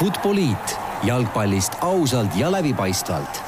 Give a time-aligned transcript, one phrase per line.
[0.00, 3.40] Futboliit jalgpallist ausalt ja läbipaistvalt.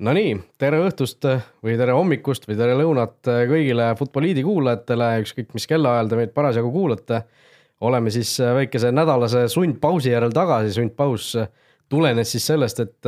[0.00, 1.26] Nonii, tere õhtust
[1.60, 6.72] või tere hommikust või tere lõunat kõigile Futboliidi kuulajatele, ükskõik mis kellaajal te meid parasjagu
[6.72, 7.20] kuulate.
[7.80, 11.36] oleme siis väikese nädalase sundpausi järel tagasi, sundpaus
[11.88, 13.06] tulenes siis sellest, et,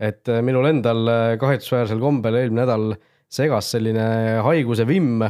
[0.00, 1.06] et minul endal
[1.38, 2.96] kahetsusväärsel kombel eelmine nädal
[3.30, 5.22] segas selline haiguse vimm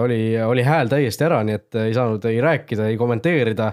[0.00, 3.72] oli, oli hääl täiesti ära, nii et ei saanud ei rääkida, ei kommenteerida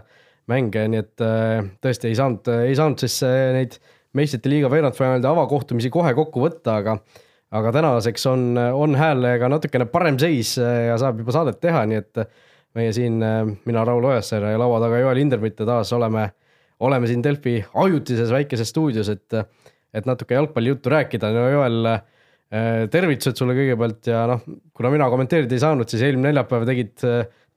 [0.51, 3.77] mänge, nii et äh, tõesti ei saanud, ei saanud siis äh, neid
[4.15, 6.97] meistrite liiga veerandfinaalide avakohtumisi kohe kokku võtta, aga
[7.55, 12.19] aga tänaseks on, on häälega natukene parem seis ja saab juba saadet teha, nii et
[12.75, 13.21] meie siin,
[13.63, 16.25] mina, Raul Ojasäär ja laua taga Joel Hindermitte taas oleme,
[16.83, 19.37] oleme siin Delfi ajutises väikeses stuudios, et,
[19.95, 22.01] et natuke jalgpallijuttu rääkida, no Joel Äh,
[22.91, 24.43] tervitused sulle kõigepealt ja noh,
[24.75, 26.93] kuna mina kommenteerida ei saanud, siis eelmine neljapäev tegid,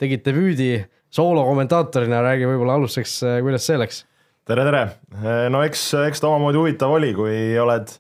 [0.01, 0.73] tegid debüüdi
[1.15, 4.05] soolokommentaatorina, räägi võib-olla alustuseks, äh, kuidas see läks?
[4.48, 4.83] tere, tere,
[5.20, 7.91] äh, no eks, eks ta omamoodi huvitav oli, kui oled,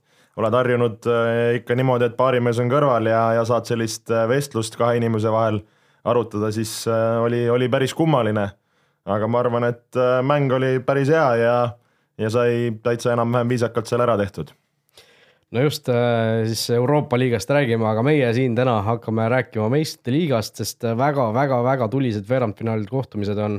[0.40, 1.08] oled harjunud
[1.58, 5.60] ikka niimoodi, et baarimees on kõrval ja, ja saad sellist vestlust kahe inimese vahel
[6.08, 8.46] arutada, siis oli, oli päris kummaline.
[9.08, 11.58] aga ma arvan, et mäng oli päris hea ja,
[12.18, 14.54] ja sai täitsa enam-vähem viisakalt seal ära tehtud
[15.54, 20.60] no just äh, siis Euroopa liigast räägime, aga meie siin täna hakkame rääkima meistrite liigast,
[20.60, 23.58] sest väga-väga-väga tulised veerandfinaalid kohtumised on,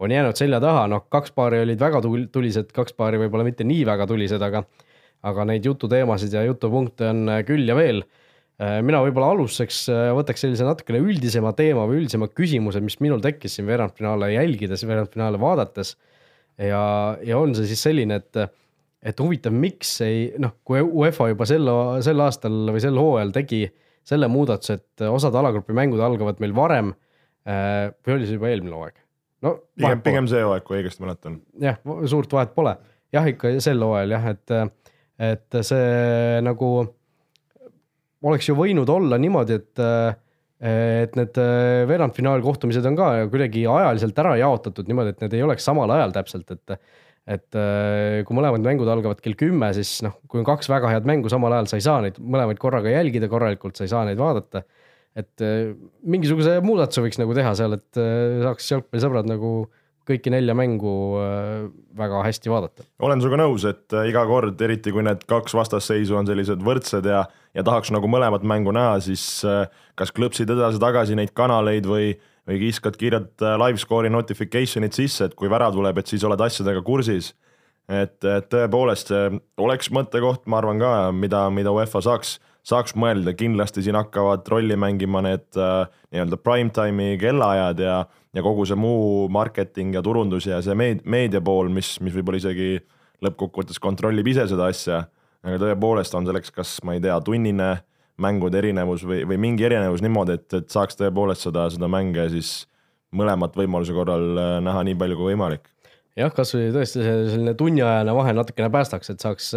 [0.00, 3.84] on jäänud selja taha, noh, kaks paari olid väga tulised, kaks paari võib-olla mitte nii
[3.88, 4.64] väga tulised, aga
[5.26, 8.04] aga neid jututeemasid ja jutupunkte on äh, küll ja veel.
[8.62, 13.58] Äh, mina võib-olla alustuseks võtaks sellise natukene üldisema teema või üldisema küsimuse, mis minul tekkis
[13.58, 15.96] siin veerandfinaale jälgides, veerandfinaale vaadates.
[16.56, 16.84] ja,
[17.20, 18.46] ja on see siis selline, et
[19.02, 21.68] et huvitav, miks ei noh, kui UEFA juba sel,
[22.04, 23.66] sel aastal või sel hooajal tegi
[24.06, 26.92] selle muudatuse, et osad alagrupi mängud algavad meil varem
[27.46, 29.00] äh, või oli see juba eelmine hooaeg?
[29.44, 31.40] no pigem, pigem see hooaeg, kui õigesti mäletan.
[31.62, 31.80] jah,
[32.10, 32.76] suurt vahet pole,
[33.14, 34.54] jah, ikka sel hooajal jah, et,
[35.32, 36.70] et see nagu
[38.26, 39.84] oleks ju võinud olla niimoodi, et
[40.56, 41.36] et need
[41.90, 46.54] veerandfinaalkohtumised on ka kuidagi ajaliselt ära jaotatud niimoodi, et need ei oleks samal ajal täpselt,
[46.54, 46.78] et
[47.26, 51.08] et äh, kui mõlemad mängud algavad kell kümme, siis noh, kui on kaks väga head
[51.08, 54.20] mängu samal ajal, sa ei saa neid mõlemaid korraga jälgida korralikult, sa ei saa neid
[54.20, 54.62] vaadata.
[55.16, 55.72] et äh,
[56.04, 59.56] mingisuguse muudatuse võiks nagu teha seal, et äh, saaks jalgpallisõbrad nagu
[60.06, 60.90] kõiki nelja mängu
[61.98, 62.84] väga hästi vaadata.
[63.02, 67.24] olen sinuga nõus, et iga kord, eriti kui need kaks vastasseisu on sellised võrdsed ja,
[67.58, 69.42] ja tahaks nagu mõlemat mängu näha, siis
[69.98, 72.12] kas klõpsid edasi-tagasi neid kanaleid või
[72.46, 76.40] või kiskad kiirelt äh, live score'i notification'id sisse, et kui värav tuleb, et siis oled
[76.40, 77.34] asjadega kursis.
[77.86, 79.26] et, et tõepoolest see
[79.62, 82.36] oleks mõttekoht, ma arvan ka, mida, mida UEFA saaks,
[82.66, 88.00] saaks mõelda, kindlasti siin hakkavad rolli mängima need äh, nii-öelda prime time'i kellaajad ja,
[88.34, 92.42] ja kogu see muu marketing ja turundus ja see meed-, meedia pool, mis, mis võib-olla
[92.42, 92.80] isegi
[93.22, 95.04] lõppkokkuvõttes kontrollib ise seda asja.
[95.46, 97.70] aga tõepoolest on selleks, kas ma ei tea, tunnine
[98.22, 102.52] mängude erinevus või, või mingi erinevus niimoodi, et, et saaks tõepoolest seda, seda mänge siis
[103.16, 105.68] mõlemat võimaluse korral äh, näha nii palju kui võimalik.
[106.16, 109.52] jah, kasvõi tõesti selline tunniajane vahe natukene päästaks, et saaks,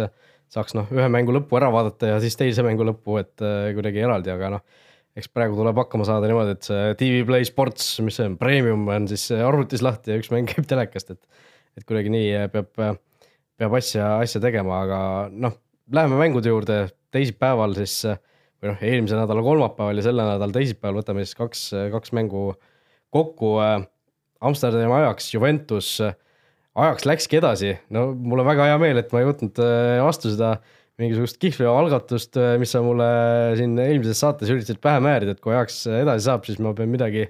[0.52, 4.04] saaks noh, ühe mängu lõppu ära vaadata ja siis teise mängu lõppu, et äh, kuidagi
[4.04, 4.64] eraldi, aga noh,
[5.16, 8.84] eks praegu tuleb hakkama saada niimoodi, et see TV Play Sports, mis see on, premium
[8.92, 11.24] on siis arvutis lahti ja üks mäng käib telekast, et
[11.78, 12.72] et kuidagi nii äh, peab,
[13.60, 14.98] peab asja, asja tegema, aga
[15.32, 15.56] noh,
[15.92, 16.82] läheme mängude juurde,
[17.14, 18.18] teisipäeval siis äh,
[18.60, 21.62] või noh, eelmise nädala kolmapäeval ja selle nädala teisipäeval võtame siis kaks,
[21.94, 22.50] kaks mängu
[23.14, 23.56] kokku.
[24.40, 29.28] Amsterdami ajaks Juventus, ajaks läkski edasi, no mul on väga hea meel, et ma ei
[29.28, 30.54] võtnud äh, vastu seda
[31.00, 33.08] mingisugust kihvli algatust, äh, mis sa mulle
[33.58, 37.26] siin eelmises saates üritasid pähe määrida, et kui ajaks edasi saab, siis ma pean midagi,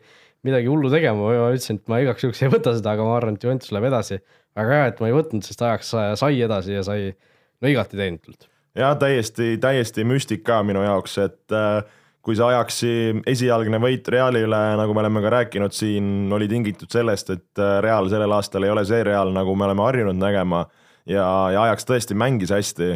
[0.46, 3.18] midagi hullu tegema või ma ütlesin, et ma igaks juhuks ei võta seda, aga ma
[3.18, 4.20] arvan, et Juventus läheb edasi.
[4.58, 5.92] väga hea, et ma ei võtnud, sest ajaks
[6.22, 11.82] sai edasi ja sai no igati teenitult jah, täiesti, täiesti müstika minu jaoks, et äh,
[12.24, 12.94] kui see Ajaxi
[13.30, 17.78] esialgne võit Reali üle, nagu me oleme ka rääkinud siin, oli tingitud sellest, et äh,
[17.84, 20.64] Real sellel aastal ei ole see Real, nagu me oleme harjunud nägema
[21.08, 21.24] ja,
[21.54, 22.92] ja Ajax tõesti mängis hästi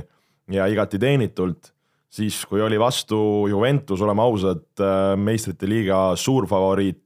[0.55, 1.73] ja igati teenitult,
[2.13, 3.19] siis kui oli vastu
[3.51, 7.01] Juventus, oleme ausad, äh, meistrite liiga suurfavoriit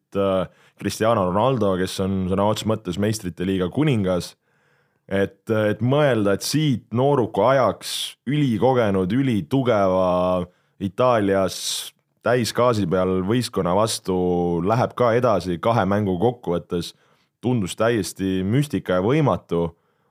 [0.78, 4.37] Cristiano Ronaldo, kes on sõna otseses mõttes meistrite liiga kuningas
[5.08, 7.92] et, et mõelda, et siit nooruku ajaks
[8.28, 10.44] ülikogenud, ülitugeva
[10.84, 11.58] Itaalias
[12.26, 14.16] täisgaasi peal võistkonna vastu
[14.66, 16.92] läheb ka edasi kahe mängu kokkuvõttes,
[17.40, 19.68] tundus täiesti müstika ja võimatu,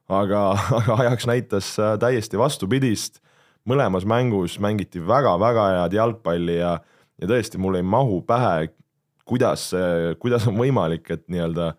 [0.09, 0.49] aga,
[0.81, 1.71] aga ajaks näitas
[2.01, 3.21] täiesti vastupidist.
[3.67, 6.77] mõlemas mängus mängiti väga-väga head jalgpalli ja,
[7.21, 8.69] ja tõesti, mul ei mahu pähe,
[9.27, 9.73] kuidas
[10.19, 11.73] kuidas on võimalik, et nii-öelda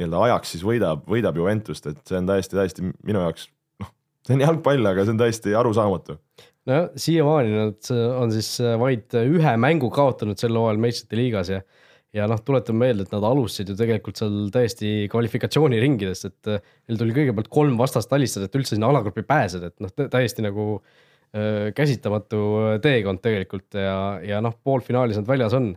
[0.00, 3.46] nii-öelda ajaks siis võidab, võidab Juventust, et see on täiesti, täiesti minu jaoks
[3.82, 3.92] noh,
[4.26, 6.18] see on jalgpall, aga see on täiesti arusaamatu.
[6.70, 11.62] nojah, siiamaani nad on siis vaid ühe mängu kaotanud sel hooajal meistrite liigas ja
[12.16, 17.14] ja noh, tuletame meelde, et nad alustasid ju tegelikult seal täiesti kvalifikatsiooniringidest, et neil tuli
[17.14, 22.42] kõigepealt kolm vastast alistada, et üldse sinna alagrupi pääseda, et noh, täiesti nagu äh, käsitamatu
[22.82, 25.72] teekond tegelikult ja, ja noh, poolfinaalis nad väljas on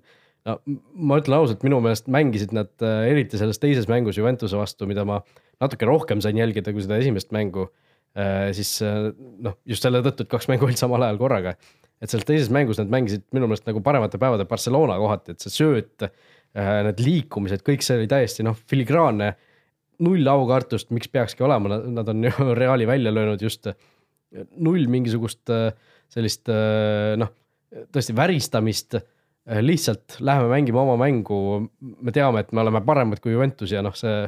[0.47, 0.57] no
[0.93, 5.05] ma ütlen ausalt, minu meelest mängisid nad äh, eriti selles teises mängus Juventuse vastu, mida
[5.07, 5.21] ma
[5.63, 7.69] natuke rohkem sain jälgida kui seda esimest mängu.
[8.19, 11.55] Äh, siis äh, noh, just selle tõttu, et kaks mängu olid samal ajal korraga.
[12.03, 15.53] et selles teises mängus nad mängisid minu meelest nagu paremate päevade Barcelona kohati, et see
[15.53, 16.03] sööt,
[16.53, 19.29] need liikumised, kõik see oli täiesti noh, filigraanne.
[20.03, 23.71] null aukartust, miks peakski olema, nad on ju Reali välja löönud just
[24.57, 25.47] null mingisugust
[26.11, 27.31] sellist noh,
[27.95, 28.99] tõesti väristamist
[29.43, 33.95] lihtsalt läheme mängime oma mängu, me teame, et me oleme paremad kui Juventus ja noh,
[33.97, 34.23] see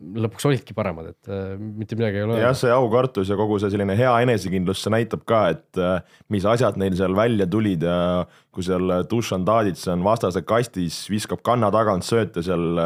[0.00, 2.38] lõpuks olidki paremad, et äh, mitte midagi ei ole.
[2.38, 5.98] jah, see aukartus ja kogu see selline hea enesekindlus, see näitab ka, et äh,
[6.32, 7.96] mis asjad neil seal välja tulid ja
[8.54, 12.80] kui seal Dušan Tadic on vastase kastis, viskab kanna tagant sööte seal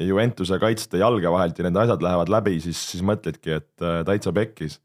[0.00, 4.78] Juventuse kaitste jalge vahelt ja need asjad lähevad läbi, siis, siis mõtledki, et täitsa pekkis.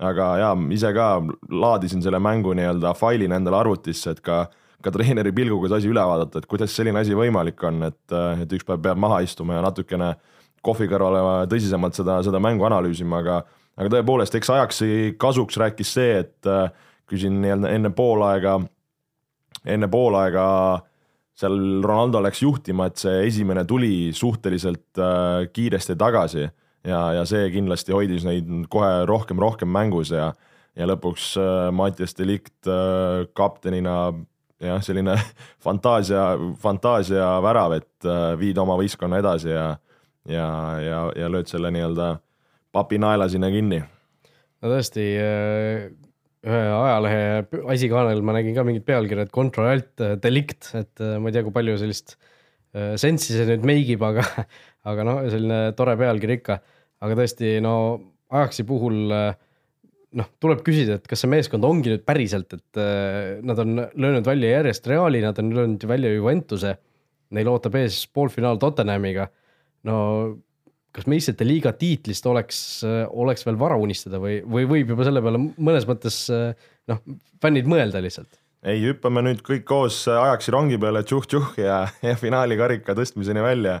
[0.00, 1.08] aga jaa, ise ka
[1.50, 4.46] laadisin selle mängu nii-öelda failina endale arvutisse, et ka
[4.84, 8.56] ka treeneri pilguga see asi üle vaadata, et kuidas selline asi võimalik on, et, et
[8.56, 10.14] üks päev peab maha istuma ja natukene
[10.64, 13.42] kohvi kõrvale tõsisemalt seda, seda mängu analüüsima, aga
[13.74, 14.88] aga tõepoolest, eks ajaksi
[15.18, 16.50] kasuks rääkis see, et
[17.10, 18.58] kui siin nii-öelda enne poolaega,
[19.66, 20.44] enne poolaega
[21.38, 27.48] seal Ronaldo läks juhtima, et see esimene tuli suhteliselt äh, kiiresti tagasi ja, ja see
[27.54, 30.32] kindlasti hoidis neid kohe rohkem, rohkem mängus ja
[30.74, 34.12] ja lõpuks äh, Mattias Delikt äh, kaptenina
[34.68, 35.16] jah, selline
[35.64, 36.26] fantaasia,
[36.60, 39.66] fantaasia värav, et äh, viid oma võistkonna edasi ja,
[40.28, 40.46] ja,
[40.82, 42.14] ja, ja lööd selle nii-öelda
[42.74, 43.82] papinaela sinna kinni.
[44.64, 45.88] no tõesti, äh,
[46.44, 51.30] ühe ajalehe asikaanel ma nägin ka mingit pealkirja, et control alt äh, delict, et ma
[51.30, 52.18] ei tea, kui palju sellist
[52.98, 54.24] sensi see nüüd meigib, aga,
[54.90, 56.56] aga noh, selline tore pealkiri ikka.
[57.06, 57.74] aga tõesti, no
[58.34, 59.36] Ajaxi puhul äh,
[60.18, 64.26] noh, tuleb küsida, et kas see meeskond ongi nüüd päriselt, et äh, nad on löönud
[64.26, 66.76] välja järjest Reali, nad on löönud välja Juventuse.
[67.34, 69.28] Neil ootab ees poolfinaal Tottenhamiga.
[69.84, 69.96] no
[70.94, 75.22] kas meistrite liiga tiitlist oleks, äh, oleks veel vara unistada või, või võib juba selle
[75.24, 76.54] peale mõnes mõttes äh,
[76.90, 77.02] noh,
[77.42, 78.38] fännid mõelda lihtsalt?
[78.64, 83.80] ei, hüppame nüüd kõik koos Ajaxi rongi peale tšuh-tšuh ja, ja finaalikarika tõstmiseni välja.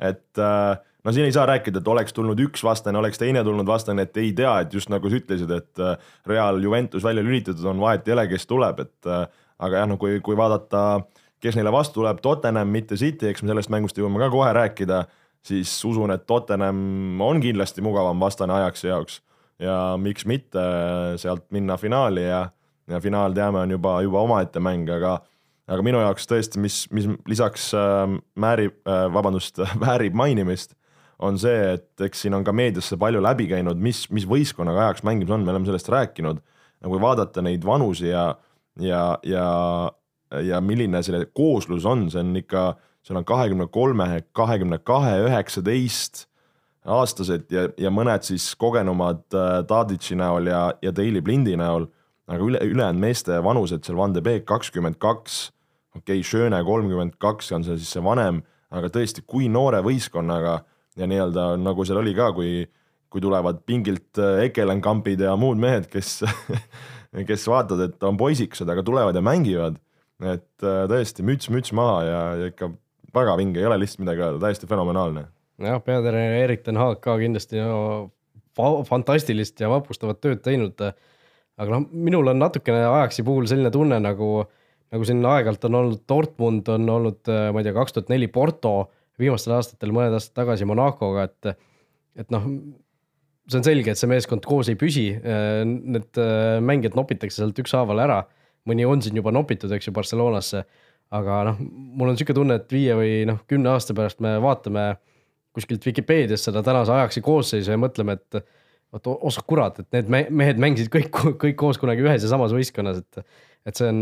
[0.00, 3.66] et äh, no siin ei saa rääkida, et oleks tulnud üks vastane, oleks teine tulnud
[3.66, 7.64] vastane, et ei tea, et just nagu sa ütlesid, et äh, Real Juventus välja lülitatud
[7.70, 9.26] on, vahet ei ole, kes tuleb, et äh,
[9.58, 11.04] aga jah, no kui, kui vaadata,
[11.44, 15.04] kes neile vastu tuleb, Tottenham, mitte City, eks me sellest mängust jõuame ka kohe rääkida,
[15.44, 19.20] siis usun, et Tottenham on kindlasti mugavam vastane Ajaxi jaoks.
[19.62, 20.62] Ja miks mitte
[21.20, 22.40] sealt minna finaali ja,
[22.90, 25.20] ja finaal teame, on juba, juba omaette mäng, aga
[25.70, 30.74] aga minu jaoks tõesti, mis, mis lisaks äh, määrib äh,, vabandust, väärib mainimist
[31.24, 35.04] on see, et eks siin on ka meediasse palju läbi käinud, mis, mis võistkonnaga ajaks
[35.06, 36.42] mängimas on, me oleme sellest rääkinud.
[36.84, 38.34] kui vaadata neid vanusi ja,
[38.80, 39.46] ja, ja,
[40.44, 42.74] ja milline selle kooslus on, see on ikka,
[43.04, 46.26] seal on kahekümne kolme, kahekümne kahe, üheksateist
[46.84, 51.88] aastased ja, ja mõned siis kogenumad äh, Tadic'i näol ja, ja Daily Blindi näol,
[52.28, 55.46] aga üle, ülejäänud meeste vanused seal Van de Beek kakskümmend kaks,
[55.96, 58.42] okei okay,, Schöne kolmkümmend kaks on see siis see vanem,
[58.74, 60.60] aga tõesti, kui noore võistkonnaga
[60.96, 62.64] ja nii-öelda nagu seal oli ka, kui,
[63.10, 66.20] kui tulevad pingilt äh, Ekelenkampid ja muud mehed, kes
[67.28, 69.78] kes vaatavad, et on poisikesed, aga tulevad ja mängivad.
[70.24, 72.70] et äh, tõesti müts, müts maha ja, ja ikka
[73.14, 75.26] väga vinge, ei ole lihtsalt midagi öelda, täiesti fenomenaalne.
[75.62, 78.10] jah, peatreener Erik ten Haag ka kindlasti no,
[78.88, 80.80] fantastilist ja vapustavat tööd teinud.
[81.58, 84.46] aga noh, minul on natukene Ajaxi puhul selline tunne nagu,
[84.94, 88.30] nagu siin aeg-ajalt on olnud Dortmund, on olnud, äh, ma ei tea, kaks tuhat neli
[88.30, 88.76] Porto
[89.20, 91.68] viimastel aastatel, mõned aastad tagasi Monacoga, et,
[92.18, 92.48] et noh,
[93.48, 95.10] see on selge, et see meeskond koos ei püsi.
[95.14, 98.22] Need äh, mängijad nopitakse sealt ükshaaval ära,
[98.68, 100.64] mõni on siin juba nopitud, eks ju, Barcelonasse.
[101.14, 104.94] aga noh, mul on sihuke tunne, et viie või noh, kümne aasta pärast me vaatame
[105.54, 108.40] kuskilt Vikipeedias seda tänase ajaksi koosseisu ja mõtleme, et
[108.94, 111.10] vot ossa kurat, et need mehed mängisid kõik,
[111.42, 113.22] kõik koos kunagi ühes ja samas võistkonnas, et
[113.64, 114.00] et see on,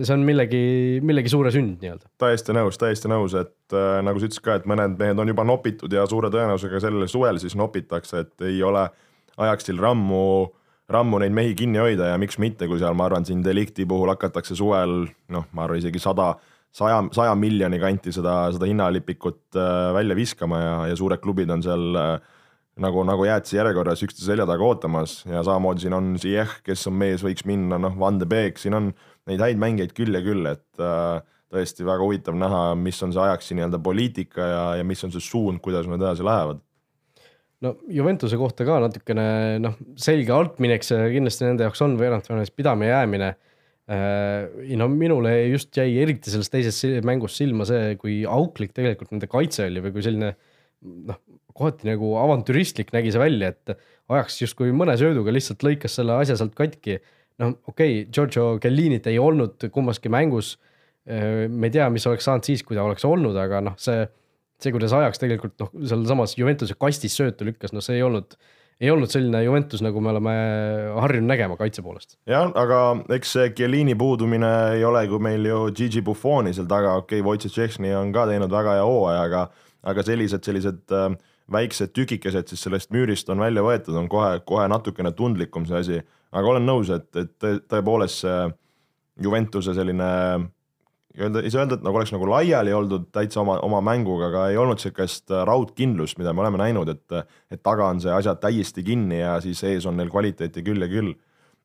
[0.00, 0.64] see on millegi,
[1.04, 2.08] millegi suure sünd nii-öelda.
[2.20, 5.44] täiesti nõus, täiesti nõus, et äh, nagu sa ütlesid ka, et mõned mehed on juba
[5.48, 8.86] nopitud ja suure tõenäosusega sellel suvel siis nopitakse, et ei ole
[9.34, 10.24] Ajaxil rammu,
[10.94, 14.12] rammu neid mehi kinni hoida ja miks mitte, kui seal, ma arvan, siin Delicti puhul
[14.12, 15.02] hakatakse suvel
[15.34, 16.30] noh, ma arvan isegi sada,
[16.74, 21.66] saja, saja miljoni kanti seda, seda hinnalipikut äh, välja viskama ja, ja suured klubid on
[21.66, 22.14] seal äh,
[22.80, 26.98] nagu, nagu jäätise järjekorras üksteise selja taga ootamas ja samamoodi siin on Ziyech, kes on
[26.98, 28.90] mees, võiks minna, noh, Van de Beek, siin on
[29.30, 31.22] neid häid mängijaid küll ja küll, et äh,
[31.54, 35.22] tõesti väga huvitav näha, mis on see Ajaxi nii-öelda poliitika ja, ja mis on see
[35.22, 36.62] suund, kuidas nad edasi lähevad.
[37.64, 39.26] No Juventuse kohta ka natukene
[39.62, 43.30] noh, selge altminek see kindlasti nende jaoks on veerandfinaalis pidama jäämine.
[43.84, 44.50] Äh,
[44.80, 49.68] no minule just jäi eriti selles teises mängus silma see, kui auklik tegelikult nende kaitse
[49.68, 50.32] oli või kui selline
[50.84, 51.20] noh,
[51.54, 53.74] kohati nagu avantüristlik nägi see välja, et
[54.12, 56.98] ajaks justkui mõne sööduga lihtsalt lõikas selle asja sealt katki.
[57.42, 60.54] noh, okei okay,, Giorgio Kellinit ei olnud kummaski mängus.
[61.08, 64.04] Äh, me ei tea, mis oleks saanud siis, kui ta oleks olnud, aga noh, see,
[64.62, 68.38] see, kuidas ajaks tegelikult noh, sealsamas Juventuse kastis söötu lükkas, no see ei olnud
[68.82, 70.32] ei olnud selline Juventus, nagu me oleme
[70.98, 72.16] harjunud nägema kaitse poolest.
[72.26, 72.80] jah, aga
[73.14, 77.26] eks see Chiellini puudumine ei ole ju meil ju Gigi Buffoni seal taga, okei okay,,
[77.26, 79.44] Wojciech Šešni on ka teinud väga hea hooaja, aga
[79.84, 81.14] aga sellised, sellised äh,
[81.52, 86.02] väiksed tükikesed siis sellest müürist on välja võetud, on kohe, kohe natukene tundlikum see asi,
[86.32, 88.44] aga olen nõus, et, et tõepoolest see
[89.22, 90.06] Juventuse selline
[91.18, 94.48] öelda, ei saa öelda, et nagu oleks nagu laiali oldud täitsa oma, oma mänguga, aga
[94.50, 98.82] ei olnud sihukest raudkindlust, mida me oleme näinud, et, et taga on see asjad täiesti
[98.86, 101.14] kinni ja siis ees on neil kvaliteeti küll ja küll.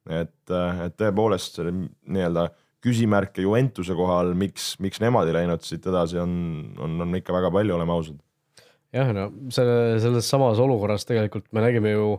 [0.09, 0.51] et,
[0.85, 2.47] et tõepoolest selle nii-öelda
[2.83, 6.31] küsimärke Juventuse kohal, miks, miks nemad ei läinud siit edasi, on,
[6.79, 8.21] on, on ikka väga palju, oleme ausad.
[8.95, 12.11] Jah, no selle, selles samas olukorras tegelikult me nägime ju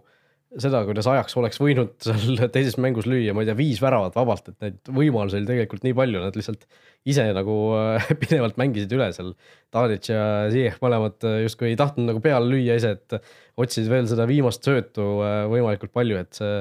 [0.58, 4.50] seda, kuidas ajaks oleks võinud seal teises mängus lüüa, ma ei tea, viis väravat vabalt,
[4.50, 6.66] et neid võimalusi oli tegelikult nii palju, nad lihtsalt
[7.10, 9.32] ise nagu äh, pidevalt mängisid üle seal.
[9.74, 13.20] Tadic ja Ziyech mõlemad äh, justkui ei tahtnud nagu peale lüüa ise, et
[13.60, 16.56] otsisid veel seda viimast söötu äh, võimalikult palju, et see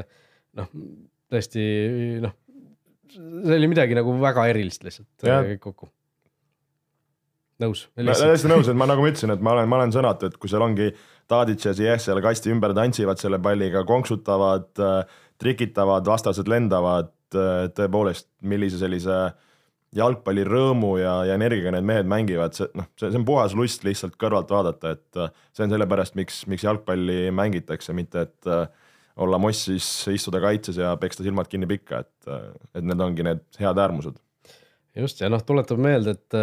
[0.60, 0.70] noh,
[1.34, 1.64] tõesti
[2.26, 2.36] noh,
[3.10, 5.90] see oli midagi nagu väga erilist lihtsalt kõik kokku
[7.64, 7.86] nõus.
[7.96, 10.52] täiesti nõus, et ma nagu ma ütlesin, et ma olen, ma olen sõnatu, et kui
[10.52, 10.90] seal ongi
[11.30, 17.68] Tadic ja Ziyech seal kasti ümber tantsivad selle palliga, konksutavad, äh, trikitavad, vastased lendavad, äh,
[17.76, 19.20] tõepoolest, millise sellise
[19.98, 24.20] jalgpallirõõmu ja, ja energiaga need mehed mängivad, see noh, see, see on puhas lust lihtsalt
[24.22, 28.54] kõrvalt vaadata, et äh, see on sellepärast, miks, miks jalgpalli mängitakse, mitte et
[29.20, 32.30] olla mossis, istuda kaitses ja peksta silmad kinni pikka, et,
[32.78, 34.22] et need ongi need head äärmused
[35.00, 36.38] just ja noh, tuletab meelde, et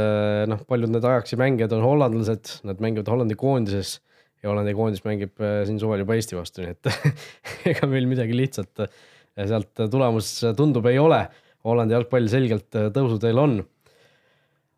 [0.50, 3.98] noh, paljud need Ajaxi mängijad on hollandlased, nad mängivad Hollandi koondises
[4.42, 6.90] ja Hollandi koondis mängib äh, siin suvel juba Eesti vastu, nii et
[7.72, 9.00] ega meil midagi lihtsat äh,
[9.46, 11.24] sealt tulemus tundub, ei ole.
[11.66, 13.56] Hollandi jalgpall selgelt äh, tõusuteel on.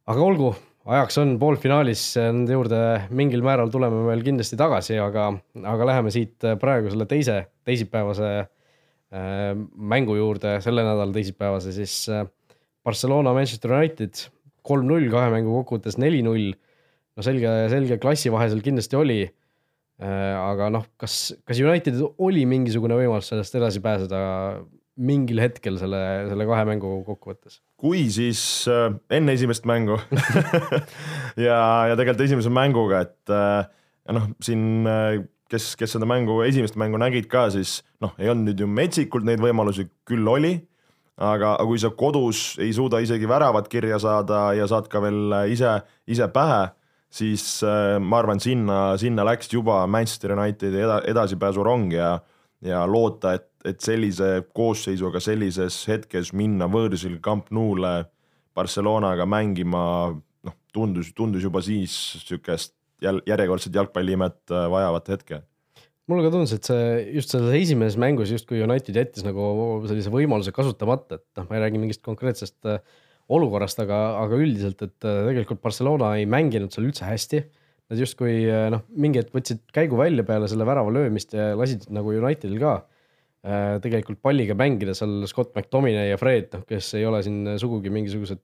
[0.08, 0.52] aga olgu,
[0.88, 2.78] ajaks on poolfinaalis, nende juurde
[3.12, 5.28] mingil määral tuleme veel kindlasti tagasi, aga,
[5.74, 12.24] aga läheme siit praegu selle teise, teisipäevase äh, mängu juurde, selle nädala teisipäevase siis äh,
[12.88, 14.24] Barcelona, Manchester United
[14.68, 16.54] kolm-null, kahe mängu kokkuvõttes neli-null.
[17.18, 19.22] no selge, selge klassivahe seal kindlasti oli
[19.98, 24.18] Äh, aga noh, kas, kas Unitedil oli mingisugune võimalus sellest edasi pääseda
[25.02, 25.98] mingil hetkel selle,
[26.30, 27.58] selle kahe mängu kokkuvõttes?
[27.82, 28.40] kui, siis
[28.70, 29.96] äh, enne esimest mängu
[31.48, 31.58] ja,
[31.90, 33.66] ja tegelikult esimese mänguga, et äh,
[34.14, 34.78] noh, siin
[35.50, 39.26] kes, kes seda mängu, esimest mängu nägid ka, siis noh, ei olnud nüüd ju metsikult
[39.26, 40.60] neid võimalusi, küll oli,
[41.18, 45.34] aga, aga kui sa kodus ei suuda isegi väravat kirja saada ja saad ka veel
[45.52, 46.68] ise, ise pähe
[47.10, 52.12] siis äh, ma arvan, sinna, sinna läks juba Manchester Unitedi eda, edasipääsurong ja,
[52.64, 58.02] ja loota, et, et sellise koosseisuga sellises hetkes minna võõrsil Camp Nou'le
[58.56, 59.82] Barcelonaga mängima,
[60.44, 61.96] noh, tundus, tundus juba siis
[63.02, 65.42] jäl-, järjekordset jalgpalliimet äh, vajavat hetke
[66.08, 66.84] mulle ka tundus, et see
[67.18, 69.44] just selles esimeses mängus justkui United jättis nagu
[69.88, 72.80] sellise võimaluse kasutamata, et noh, ma ei räägi mingist konkreetsest äh,
[73.32, 77.42] olukorrast, aga, aga üldiselt, et äh, tegelikult Barcelona ei mänginud seal üldse hästi.
[77.88, 81.84] Nad justkui äh, noh, mingi hetk võtsid käigu välja peale selle värava löömist ja lasid
[81.92, 82.78] nagu Unitedil ka
[83.80, 88.42] tegelikult palliga mängida seal Scott McTominay ja Fred, noh, kes ei ole siin sugugi mingisugused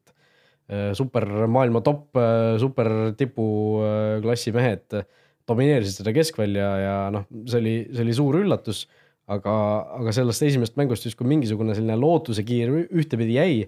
[0.97, 2.14] super maailma top,
[2.62, 5.02] super tipuklassi mehed,
[5.48, 8.86] domineerisid seda keskvälja ja noh, see oli, see oli suur üllatus.
[9.24, 9.52] aga,
[9.96, 13.62] aga sellest esimesest mängust justkui mingisugune selline lootusekiir ühtepidi jäi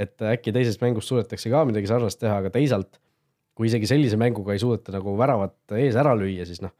[0.00, 3.00] et äkki teises mängus suudetakse ka midagi sarnast teha, aga teisalt
[3.56, 6.74] kui isegi sellise mänguga ei suudeta nagu väravat ees ära lüüa, siis noh,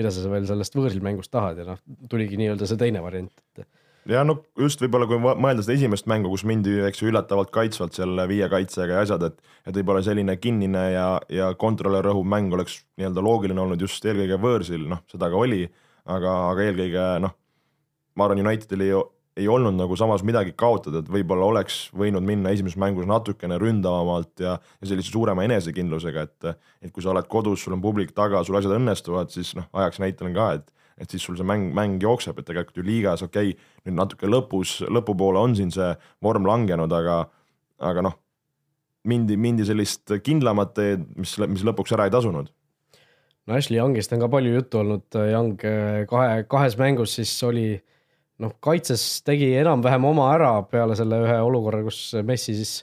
[0.00, 3.66] mida sa veel sellest võõrsil mängust tahad ja noh, tuligi nii-öelda see teine variant, et
[4.10, 7.96] ja no just võib-olla kui mõelda seda esimest mängu, kus mindi, eks ju, üllatavalt kaitsvalt
[7.98, 12.54] selle viie kaitsega ja asjad, et et võib-olla selline kinnine ja, ja kontrolli rõhuv mäng
[12.54, 15.62] oleks nii-öelda loogiline olnud just eelkõige võõrsil, noh, seda ka oli,
[16.10, 17.36] aga, aga eelkõige noh,
[18.18, 18.94] ma arvan, Unitedil ei
[19.36, 24.42] ei olnud nagu samas midagi kaotada, et võib-olla oleks võinud minna esimeses mängus natukene ründavamalt
[24.44, 26.50] ja, ja sellise suurema enesekindlusega, et
[26.82, 30.02] et kui sa oled kodus, sul on publik taga, sul asjad õnnestuvad, siis noh, ajaks
[30.02, 30.68] näitlen ka, et
[31.00, 34.30] et siis sul see mäng, mäng jookseb, et tegelikult ju liigas okei okay,, nüüd natuke
[34.30, 35.92] lõpus, lõpupoole on siin see
[36.24, 37.22] vorm langenud, aga
[37.82, 38.18] aga noh,
[39.08, 42.52] mindi, mindi sellist kindlamat teed, mis, mis lõpuks ära ei tasunud
[43.46, 45.56] no Ashley Youngist on ka palju juttu olnud, Young
[46.10, 47.66] kahe, kahes mängus siis oli
[48.42, 52.80] noh, kaitses tegi enam-vähem oma ära peale selle ühe olukorra, kus Messi siis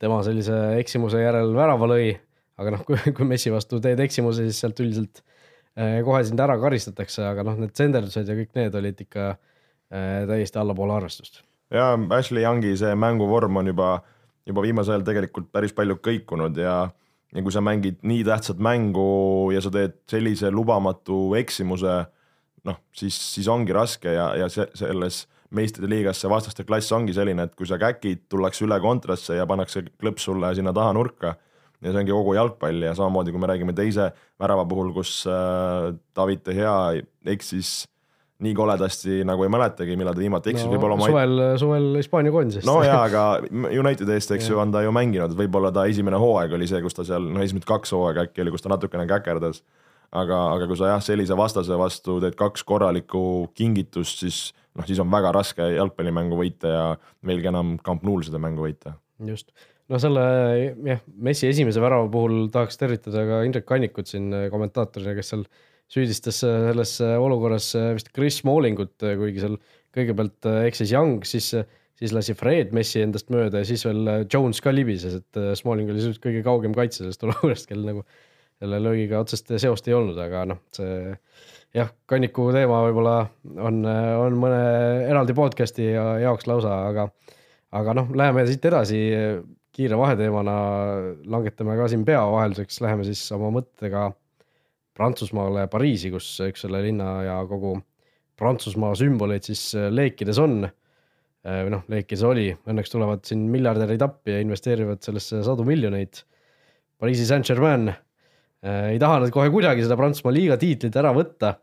[0.00, 2.14] tema sellise eksimuse järel värava lõi.
[2.60, 5.24] aga noh, kui, kui Messi vastu teed eksimuse, siis sealt üldiselt
[5.74, 10.60] kohe sind ära karistatakse, aga noh, need senderdused ja kõik need olid ikka eh, täiesti
[10.60, 11.42] allapoole arvestust.
[11.74, 13.96] ja Ashley Youngi see mänguvorm on juba,
[14.46, 16.76] juba viimasel ajal tegelikult päris palju kõikunud ja
[17.34, 21.94] ja kui sa mängid nii tähtsat mängu ja sa teed sellise lubamatu eksimuse
[22.68, 27.14] noh, siis, siis ongi raske ja, ja see, selles meistrite liigas see vastaste klass ongi
[27.14, 31.34] selline, et kui sa käkid, tullakse üle kontrasse ja pannakse klõps sulle sinna taha nurka.
[31.80, 35.90] Ja see ongi kogu jalgpall ja samamoodi, kui me räägime teise värava puhul, kus äh,
[36.16, 36.78] David De Gea
[37.34, 37.84] eksis
[38.44, 42.34] nii koledasti nagu ei mäletagi, millal ta viimati eksis no,, võib-olla ma suvel, suvel Hispaania
[42.34, 42.66] koondisest.
[42.68, 43.24] no jaa, aga
[43.70, 46.98] Unitedi eest, eks ju, on ta ju mänginud, võib-olla ta esimene hooaeg oli see, kus
[46.98, 49.62] ta seal, no esimesed kaks hooaega äkki oli, kus ta natukene käkerdas
[50.14, 53.24] aga, aga kui sa jah, sellise vastase vastu teed kaks korralikku
[53.58, 54.40] kingitust, siis
[54.74, 56.84] noh, siis on väga raske jalgpallimängu võita ja
[57.26, 58.96] veelgi enam Camp Nou'l seda mängu võita.
[59.24, 59.50] just,
[59.92, 60.24] no selle
[60.86, 65.46] jah, Messi esimese värava puhul tahaks tervitada ka Indrek Kannikut siin kommentaatorina, kes seal
[65.92, 69.58] süüdistas selles olukorras vist Chris Smallingut, kuigi seal
[69.94, 71.50] kõigepealt eksis Young, siis,
[72.00, 76.00] siis lasi Fred Messi endast mööda ja siis veel Jones ka libises, et Smalling oli
[76.00, 78.06] sisuliselt kõige kaugem kaitse sellest olukorrast, kel nagu
[78.62, 81.12] selle löögiga otsest seost ei olnud, aga noh, see
[81.74, 83.16] jah, kanniku teema võib-olla
[83.66, 84.62] on, on mõne
[85.10, 87.08] eraldi podcast'i jaoks lausa, aga,
[87.74, 89.02] aga noh, läheme siit edasi
[89.74, 90.54] kiire vaheteemana,
[91.30, 94.08] langetame ka siin pea vahelduseks, läheme siis oma mõttega
[94.94, 97.76] Prantsusmaale, Pariisi, kus üks selle linna ja kogu
[98.38, 100.62] Prantsusmaa sümboleid siis leekides on.
[101.44, 106.22] või noh, leekides oli, õnneks tulevad siin miljardärid appi ja investeerivad sellesse sadu miljoneid.
[106.98, 107.90] Pariisi Saint-Germain
[108.64, 111.58] Äh, ei taha nad kohe kuidagi seda Prantsusmaa liiga tiitlit ära võtta.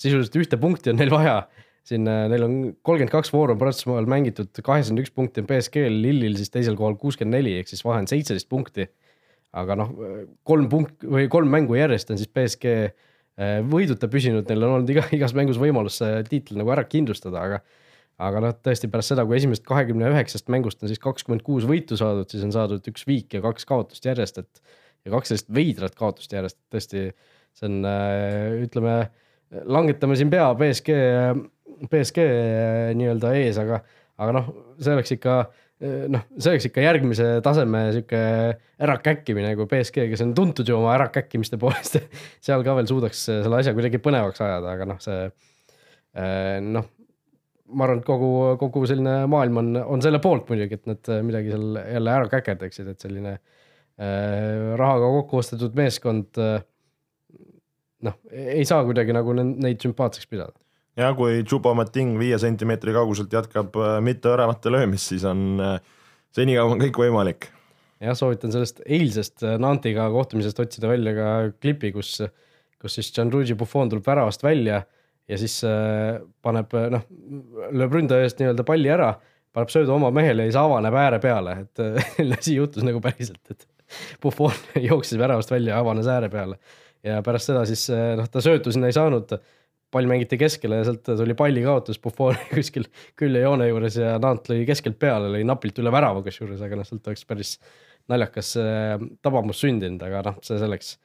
[0.00, 1.44] sisuliselt ühte punkti on neil vaja.
[1.90, 6.00] Siin äh, neil on kolmkümmend kaks vooru on Prantsusmaal mängitud, kaheksakümmend üks punkti on BSG-l,
[6.04, 8.88] Lillil siis teisel kohal kuuskümmend neli, ehk siis vahe on seitseteist punkti.
[9.50, 9.88] aga noh,
[10.46, 14.92] kolm punkt või kolm mängu järjest on siis BSG äh, võiduta püsinud, neil on olnud
[14.94, 17.62] iga, igas mängus võimalus see tiitel nagu ära kindlustada, aga
[18.20, 21.96] aga noh, tõesti pärast seda, kui esimesest kahekümne üheksast mängust on siis kakskümmend kuus võitu
[21.98, 24.76] saadud, siis on saadud üks viik ja kaks kaotust järjest, et
[25.06, 27.06] ja kaks sellist veidrat kaotust järjest, tõesti,
[27.56, 28.96] see on, äh, ütleme,
[29.64, 30.98] langetame siin pea BSG,
[31.88, 33.80] BSG äh, nii-öelda ees, aga,
[34.20, 38.22] aga noh, see oleks ikka äh, noh, see oleks ikka järgmise taseme sihuke
[38.86, 42.00] ärakäkkimine, kui BSG, kes on tuntud ju oma ärakäkkimiste poolest
[42.46, 45.28] seal ka veel suudaks selle asja kuidagi põnevaks ajada, aga noh, see
[46.66, 46.90] noh,
[47.70, 51.52] ma arvan, et kogu, kogu selline maailm on, on selle poolt muidugi, et nad midagi
[51.52, 53.38] seal jälle ära käkerdaksid, et selline
[54.00, 56.62] Äh, rahaga kokku ostetud meeskond äh,
[58.06, 60.56] noh, ei saa kuidagi nagu neid sümpaatseks pidada.
[61.00, 65.62] Ja kui Choupo-Moting viie sentimeetri kauguselt jätkab äh, mitte väravate löömist, siis on
[66.36, 67.48] senikaua on kõik võimalik.
[68.00, 72.18] jah, soovitan sellest eilsest Nantiga kohtumisest otsida välja ka klipi, kus,
[72.80, 74.82] kus siis Gianluigi Buffon tuleb väravast välja
[75.30, 75.60] ja siis
[76.42, 77.04] paneb noh,
[77.70, 79.12] lööb ründaja eest nii-öelda palli ära,
[79.54, 81.84] paneb söödu oma mehele ja siis avaneb ääre peale, et
[82.38, 83.68] asi juhtus nagu päriselt, et
[84.22, 84.54] Buffon
[84.90, 86.58] jooksis väravast välja ja avanes ääre peale.
[87.04, 89.38] ja pärast seda siis noh, ta söötu sinna ei saanud,
[89.90, 92.86] pall mängiti keskele ja sealt tuli palli kaotus Buffon kuskil
[93.18, 96.88] külje joone juures ja Nant lõi keskelt peale, lõi napilt üle värava kusjuures, aga noh,
[96.88, 97.56] sealt oleks päris
[98.10, 100.96] naljakas äh, tabamus sündinud, aga noh, see selleks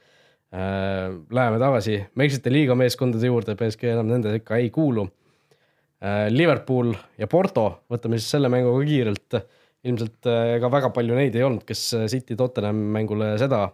[0.53, 1.11] äh,.
[1.35, 6.27] Läheme tagasi meistrite liiga meeskondade juurde, BSG enam nende sekka ei kuulu äh,.
[6.33, 9.39] Liverpool ja Porto, võtame siis selle mängu ka kiirelt
[9.85, 13.67] ilmselt ega väga palju neid ei olnud, kes City Tottenham mängule seda,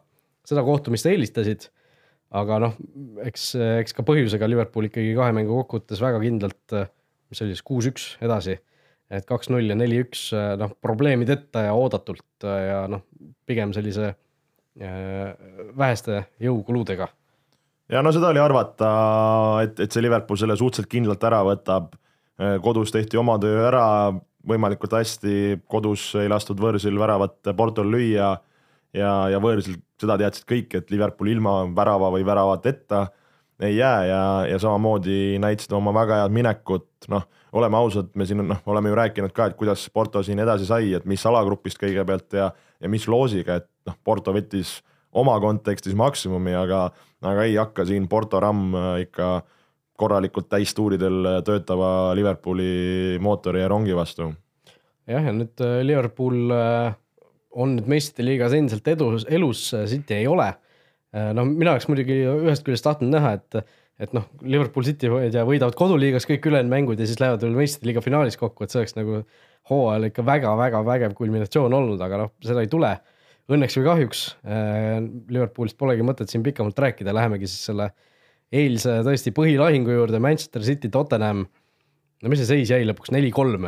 [0.47, 1.69] seda kohtumist eelistasid.
[2.39, 2.75] Aga noh,
[3.27, 6.89] eks, eks ka põhjusega Liverpool ikkagi kahe mängu kokkuvõttes väga kindlalt, äh,
[7.31, 8.59] mis oli siis kuus-üks edasi.
[9.11, 13.01] et kaks-null ja neli-üks, noh probleemideta ja oodatult ja noh,
[13.43, 14.13] pigem sellise
[15.75, 17.09] väheste jõukuludega.
[17.91, 18.91] ja no seda oli arvata,
[19.65, 21.91] et, et see Liverpool selle suhteliselt kindlalt ära võtab.
[22.63, 23.83] kodus tehti oma töö ära
[24.47, 28.31] võimalikult hästi, kodus ei lastud võõrsil väravat Portol lüüa
[28.93, 33.07] ja, ja võõrsil seda teadsid kõik, et Liverpool ilma värava või väravateta
[33.61, 38.41] ei jää ja, ja samamoodi näitasid oma väga head minekut, noh, oleme ausad, me siin
[38.47, 42.37] noh, oleme ju rääkinud ka, et kuidas Porto siin edasi sai, et mis alagrupist kõigepealt
[42.39, 42.49] ja,
[42.81, 44.79] ja mis loosiga, et noh, Porto võttis
[45.11, 46.87] oma kontekstis maksimumi, aga,
[47.21, 48.71] aga ei hakka siin Porto Ram
[49.03, 49.41] ikka
[50.01, 54.31] korralikult täistuuridel töötava Liverpooli mootori ja rongi vastu.
[55.09, 56.95] jah, ja nüüd äh, Liverpool äh,
[57.51, 60.51] on nüüd meistrite liigas endiselt edus, elus, City ei ole
[61.11, 63.71] Äh, no mina oleks muidugi ühest küljest tahtnud näha, et,
[64.05, 67.43] et noh, Liverpool City ma ei tea, võidavad koduliigas kõik ülejäänud mängud ja siis lähevad
[67.43, 69.19] veel meistrite liiga finaalis kokku, et see oleks nagu
[69.71, 72.93] hooajal ikka väga-väga vägev kulminatsioon olnud, aga noh, seda ei tule.
[73.51, 75.01] Õnneks või kahjuks äh,
[75.35, 77.89] Liverpoolist polegi mõtet siin pikemalt rääkida, lähemegi siis selle
[78.55, 81.43] eilse tõesti põhilahingu juurde, Manchester City, Tottenham.
[82.23, 83.67] no mis see seis jäi lõpuks, neli-kolm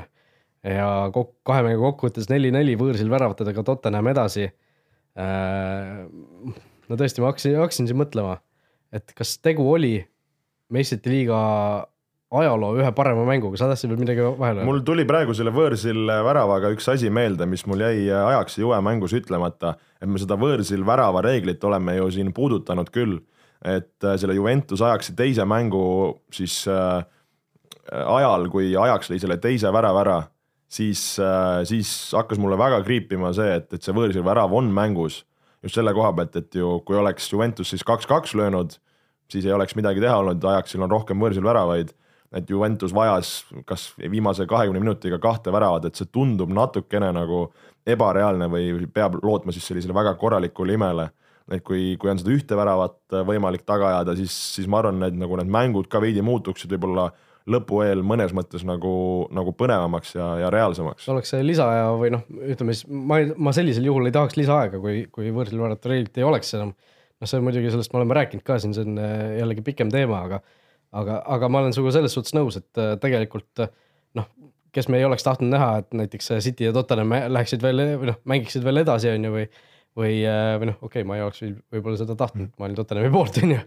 [0.63, 4.47] ja kokku, kahe mängu kokkuvõttes neli-neli võõrsil väravatega Tottenham edasi.
[5.19, 6.03] Äh,
[6.89, 8.37] no tõesti, ma hakkasin, hakkasin siin mõtlema,
[8.95, 9.97] et kas tegu oli
[10.73, 11.39] meistrite liiga
[12.33, 14.67] ajaloo ühe parema mänguga, sa tahtsid veel midagi vahele öelda?
[14.69, 19.13] mul tuli praegu selle võõrsil väravaga üks asi meelde, mis mul jäi ajaks juue mängus
[19.17, 23.19] ütlemata, et me seda võõrsil värava reeglit oleme ju siin puudutanud küll,
[23.61, 25.83] et äh, selle Juventus ajaksi teise mängu
[26.33, 27.03] siis äh,
[27.91, 30.19] ajal, kui ajaks lõi selle teise värava ära,
[30.73, 35.21] siis äh,, siis hakkas mulle väga kriipima see, et, et see võõrsil värav on mängus
[35.63, 38.75] just selle koha pealt, et ju kui oleks Juventus siis kaks-kaks löönud,
[39.31, 41.93] siis ei oleks midagi teha olnud, Ajaxil on rohkem võõrsil väravaid.
[42.33, 47.51] et Juventus vajas kas viimase kahekümne minutiga kahte väravat, et see tundub natukene nagu
[47.85, 51.11] ebareaalne või peab lootma siis sellisele väga korralikule imele.
[51.51, 55.13] et kui, kui on seda ühte väravat võimalik taga ajada, siis, siis ma arvan, et
[55.13, 57.11] nagu need mängud ka veidi muutuksid võib-olla
[57.49, 58.93] lõpu eel mõnes mõttes nagu,
[59.35, 61.07] nagu põnevamaks ja, ja reaalsemaks.
[61.11, 65.03] oleks see lisaaja või noh, ütleme siis ma, ma sellisel juhul ei tahaks lisaaega, kui,
[65.11, 66.73] kui võõrsil värvata reeglit ei oleks enam.
[66.73, 70.23] noh, see muidugi sellest me oleme rääkinud ka siin, see on äh, jällegi pikem teema,
[70.29, 70.39] aga,
[70.95, 73.73] aga, aga ma olen sinuga selles suhtes nõus, et äh, tegelikult äh,
[74.19, 74.31] noh,
[74.73, 78.19] kes me ei oleks tahtnud näha, et näiteks City ja Tottenham läheksid veel või noh,
[78.29, 79.47] mängiksid veel edasi, on ju, või
[79.97, 83.11] või, äh, või noh, okei okay,, ma ei oleks võib-olla seda tahtnud, ma olin Tottenhami
[83.13, 83.61] poolt, on ju,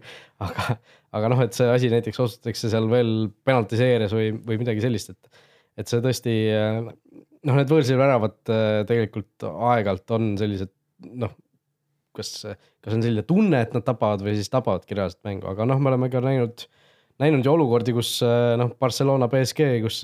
[0.47, 0.77] aga,
[1.19, 3.11] aga noh, et see asi näiteks otsustatakse seal veel
[3.47, 5.43] penaltiseerias või, või midagi sellist, et,
[5.83, 10.73] et see tõesti äh, noh, need võõrsil väravad äh, tegelikult aeg-ajalt on sellised
[11.23, 11.35] noh,
[12.17, 12.33] kas,
[12.83, 15.93] kas on selline tunne, et nad tapavad või siis tapavadki reaalset mängu, aga noh, me
[15.93, 16.65] oleme ka näinud,
[17.21, 20.01] näinud ju olukordi, kus noh, Barcelona BSG, kus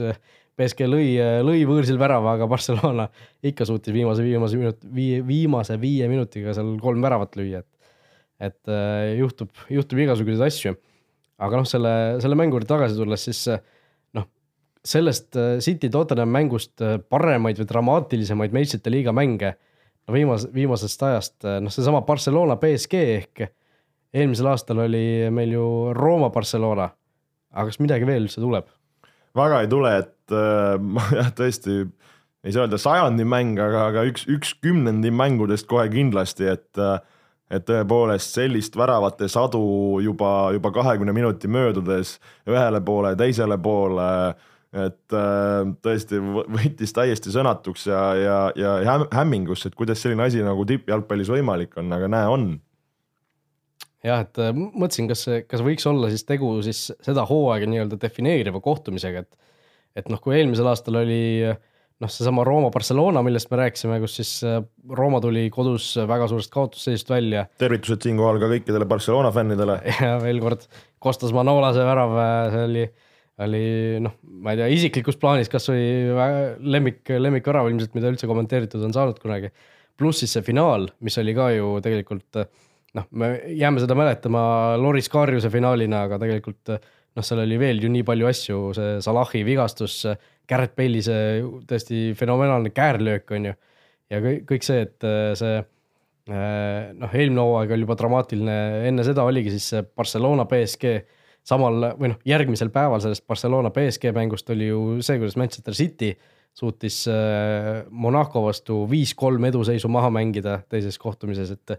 [0.60, 1.08] BSG lõi,
[1.42, 3.08] lõi võõrsil värava, aga Barcelona
[3.46, 7.94] ikka suutis viimase, viimase minut, viie, viimase viie minutiga seal kolm väravat lüüa, et.
[8.52, 10.76] et äh, juhtub, juhtub igasuguseid asju.
[11.44, 13.42] aga noh, selle, selle mängu juurde tagasi tulles, siis
[14.14, 14.30] noh,
[14.86, 19.56] sellest äh, City Tottenham mängust äh, paremaid või dramaatilisemaid meistrite liiga mänge.
[20.06, 21.36] no viimase, viimasest ajast,
[21.66, 23.48] noh, seesama Barcelona BSG ehk
[24.14, 25.66] eelmisel aastal oli meil ju
[25.98, 26.90] Rooma Barcelona.
[27.54, 28.70] aga kas midagi veel üldse tuleb?
[29.38, 31.84] väga ei tule, et et äh, ma jah, tõesti
[32.44, 37.00] ei saa öelda sajandi mäng, aga, aga üks, üks kümnendi mängudest kohe kindlasti, et äh,
[37.54, 42.16] et tõepoolest sellist väravate sadu juba, juba kahekümne minuti möödudes
[42.50, 44.08] ühele poole, teisele poole,
[44.74, 50.66] et äh, tõesti võttis täiesti sõnatuks ja, ja, ja hämmingusse, et kuidas selline asi nagu
[50.66, 52.48] tippjalgpallis võimalik on, aga näe, on.
[54.04, 59.24] Jah, et mõtlesin, kas, kas võiks olla siis tegu siis seda hooaega nii-öelda defineeriva kohtumisega,
[59.24, 59.38] et
[59.96, 61.22] et noh, kui eelmisel aastal oli
[62.04, 64.60] noh, seesama Rooma-Barcelona, millest me rääkisime, kus siis äh,
[64.98, 67.46] Rooma tuli kodus väga suurest kaotusseisust välja.
[67.62, 69.80] tervitused siinkohal ka kõikidele Barcelona fännidele.
[70.06, 70.66] ja veel kord,
[71.04, 72.84] Kostas Manolase värav, äh, see oli,
[73.46, 73.64] oli
[74.04, 75.86] noh, ma ei tea, isiklikus plaanis kasvõi
[76.76, 79.54] lemmik, lemmikvärav ilmselt, mida üldse kommenteeritud on saanud kunagi.
[79.98, 82.44] pluss siis see finaal, mis oli ka ju tegelikult
[82.98, 84.42] noh, me jääme seda mäletama
[84.82, 86.74] Loris Kariuse finaalina, aga tegelikult
[87.14, 90.02] noh, seal oli veel ju nii palju asju, see Salahi vigastus,
[90.50, 93.54] Garrett Bale'i see tõesti fenomenaalne käärlöök, on ju.
[94.12, 98.58] ja kõik, kõik see, et äh, see äh, noh, eelmine hooaeg oli juba dramaatiline,
[98.90, 100.98] enne seda oligi siis see Barcelona BSG
[101.48, 106.14] samal või noh, järgmisel päeval sellest Barcelona BSG mängust oli ju see, kuidas Manchester City
[106.54, 111.78] suutis äh, Monaco vastu viis-kolm eduseisu maha mängida teises kohtumises, et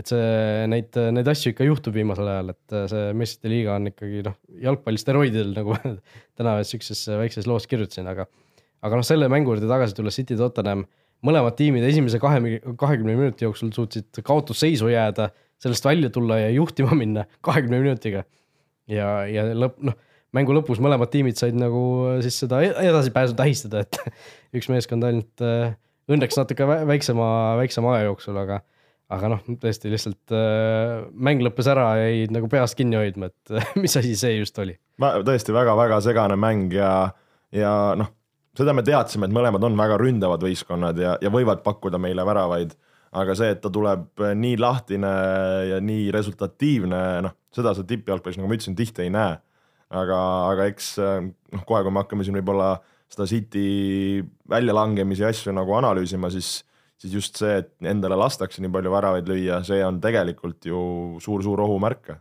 [0.00, 0.28] et see,
[0.72, 5.00] neid, neid asju ikka juhtub viimasel ajal, et see meistrite liiga on ikkagi noh, jalgpall
[5.00, 5.76] steroididel, nagu
[6.38, 8.28] täna siukses väikses loos kirjutasin, aga
[8.82, 10.86] aga noh, selle mängu juurde tagasi tulles City Tottenham,
[11.26, 12.40] mõlemad tiimid esimese kahe,
[12.78, 15.28] kahekümne minuti jooksul suutsid kaotusseisu jääda,
[15.62, 18.24] sellest välja tulla ja juhtima minna kahekümne minutiga.
[18.90, 19.94] ja, ja lõpp, noh,
[20.34, 21.84] mängu lõpus mõlemad tiimid said nagu
[22.24, 24.00] siis seda e-, edasipääsu tähistada, et
[24.56, 25.46] üks meeskond ainult
[26.10, 27.28] õnneks natuke väiksema,
[27.60, 28.62] väiksema aja jooksul, aga
[29.12, 33.54] aga noh, tõesti lihtsalt äh, mäng lõppes ära ja jäid nagu peast kinni hoidma, et
[33.82, 34.76] mis asi see just oli.
[35.00, 36.92] tõesti väga-väga segane mäng ja,
[37.54, 38.12] ja noh,
[38.58, 42.74] seda me teadsime, et mõlemad on väga ründavad võistkonnad ja, ja võivad pakkuda meile väravaid.
[43.12, 45.12] aga see, et ta tuleb nii lahtine
[45.68, 49.36] ja nii resultatiivne, noh, seda sa tippjalgpallis, nagu ma ütlesin, tihti ei näe.
[49.92, 52.78] aga, aga eks noh, kohe, kui me hakkame siin võib-olla
[53.12, 56.62] seda City väljalangemisi asju nagu analüüsima, siis
[57.02, 60.82] siis just see, et endale lastakse nii palju väravaid lüüa, see on tegelikult ju
[61.22, 62.14] suur-suur ohumärk.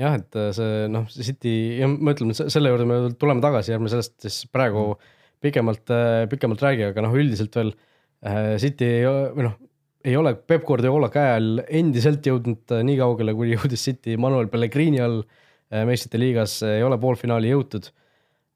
[0.00, 3.92] jah, et äh, see noh, City ja ma ütlen, selle juurde me tuleme tagasi, ärme
[3.92, 4.90] sellest siis praegu
[5.44, 9.58] pikemalt, äh, pikemalt räägi, aga noh, üldiselt veel äh, City või noh,
[10.06, 15.00] ei ole Peep Guardiola käe all endiselt jõudnud nii kaugele, kui jõudis City Manuel Pellegrini
[15.02, 15.24] all
[15.66, 17.88] meistrite liigas, ei ole poolfinaali jõutud.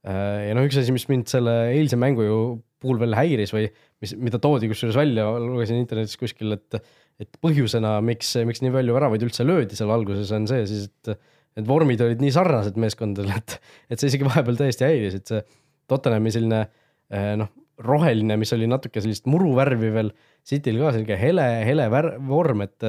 [0.06, 2.36] ja noh, üks asi, mis mind selle eilse mängu ju
[2.78, 3.66] puhul veel häiris või
[4.04, 6.80] mis, mida toodi kusjuures välja, lugesin internetis kuskil, et,
[7.20, 11.14] et põhjusena, miks, miks nii palju väravaid üldse löödi seal alguses, on see siis, et
[11.58, 13.56] need vormid olid nii sarnased meeskondadel, et,
[13.90, 15.42] et see isegi vahepeal täiesti häiris, et see
[15.90, 17.50] Tottenhami selline eh, noh,
[17.82, 20.12] roheline, mis oli natuke sellist muruvärvi veel,
[20.46, 22.86] Cityl ka selline hele, hele vär-, vorm, et,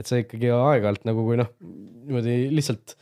[0.00, 2.96] et see ikkagi aeg-ajalt nagu kui noh, niimoodi lihtsalt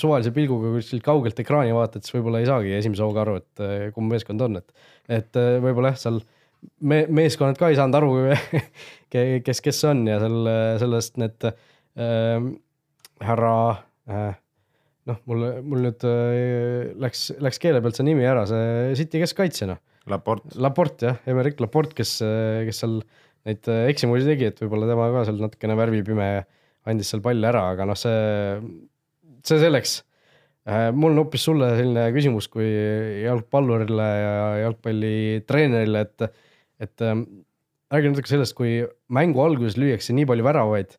[0.00, 3.74] suvalise pilguga kuskilt kaugelt ekraani vaatad, siis võib-olla ei saagi esimese hooga aru, et äh,
[3.94, 4.88] kumb meeskond on, et
[5.20, 6.20] et äh, võib-olla jah, seal
[6.80, 8.12] me-, meeskonnad ka ei saanud aru
[9.46, 10.50] kes, kes on ja seal,
[10.82, 12.48] sellest need äh,
[13.24, 13.56] härra
[14.10, 14.32] äh,
[15.10, 19.74] noh, mul, mul nüüd äh, läks, läks keele pealt see nimi ära, see City keskkaitsja
[19.74, 19.82] noh.
[20.10, 20.50] Laport.
[20.60, 22.98] Laport jah, Emerick Laport, kes, kes seal
[23.48, 26.28] neid äh, eksimusi tegi, et võib-olla tema ka seal natukene värvipime
[26.90, 28.12] andis seal palli ära, aga noh, see,
[29.48, 30.00] see selleks
[30.64, 32.64] Äh, mul on hoopis sulle selline küsimus kui
[33.20, 36.44] jalgpallurile ja jalgpallitreenerile, et,
[36.80, 37.26] et ähm,
[37.92, 38.78] räägi natuke sellest, kui
[39.12, 40.94] mängu alguses lüüakse nii palju väravaid,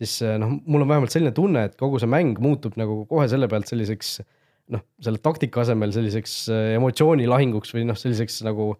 [0.00, 3.26] siis äh, noh, mul on vähemalt selline tunne, et kogu see mäng muutub nagu kohe
[3.28, 4.14] selle pealt selliseks
[4.72, 8.70] noh, selle taktika asemel selliseks äh, emotsioonilahinguks või noh, selliseks nagu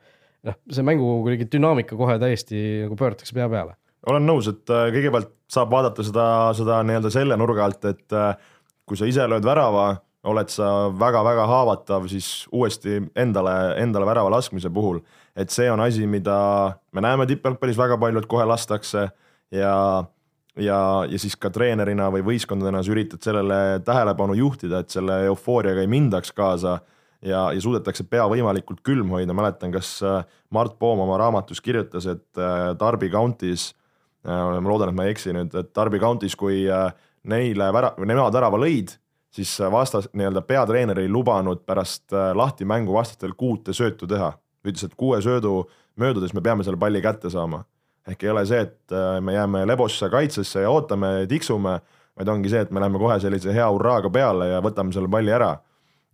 [0.48, 3.76] noh, see mängu kuidagi dünaamika kohe täiesti nagu pööratakse pea peale.
[4.08, 8.16] olen nõus, et kõigepealt saab vaadata seda, seda nii-öelda selle nurga alt, et
[8.86, 14.70] kui sa ise lööd värava oled sa väga-väga haavatav siis uuesti endale, endale värava laskmise
[14.70, 15.00] puhul.
[15.36, 19.08] et see on asi, mida me näeme tippjalgpallis väga palju, et kohe lastakse
[19.50, 20.04] ja,
[20.56, 25.80] ja, ja siis ka treenerina või võistkondadena sa üritad sellele tähelepanu juhtida, et selle eufooriaga
[25.80, 26.78] ei mindaks kaasa
[27.22, 32.06] ja, ja suudetakse pea võimalikult külm hoida, mäletan, kas äh, Mart Poom oma raamatus kirjutas,
[32.10, 33.70] et äh, Darby County's,
[34.26, 36.66] äh, ma loodan, et ma ei eksi nüüd, et Darby County's, kui
[37.24, 38.96] neile vära-, nemad värava lõid
[39.32, 44.32] siis vastas, nii-öelda peatreener ei lubanud pärast äh, lahti mängu vastastel kuute söötu teha.
[44.62, 45.64] ütles, et kuue söödu
[45.98, 47.64] möödudes me peame selle palli kätte saama.
[48.08, 51.80] ehk ei ole see, et äh, me jääme lebosse kaitsesse ja ootame, tiksume,
[52.18, 55.32] vaid ongi see, et me läheme kohe sellise hea hurraaga peale ja võtame selle palli
[55.32, 55.56] ära.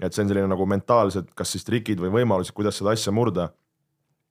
[0.01, 3.51] et see on selline nagu mentaalsed, kas siis trikid või võimalused, kuidas seda asja murda.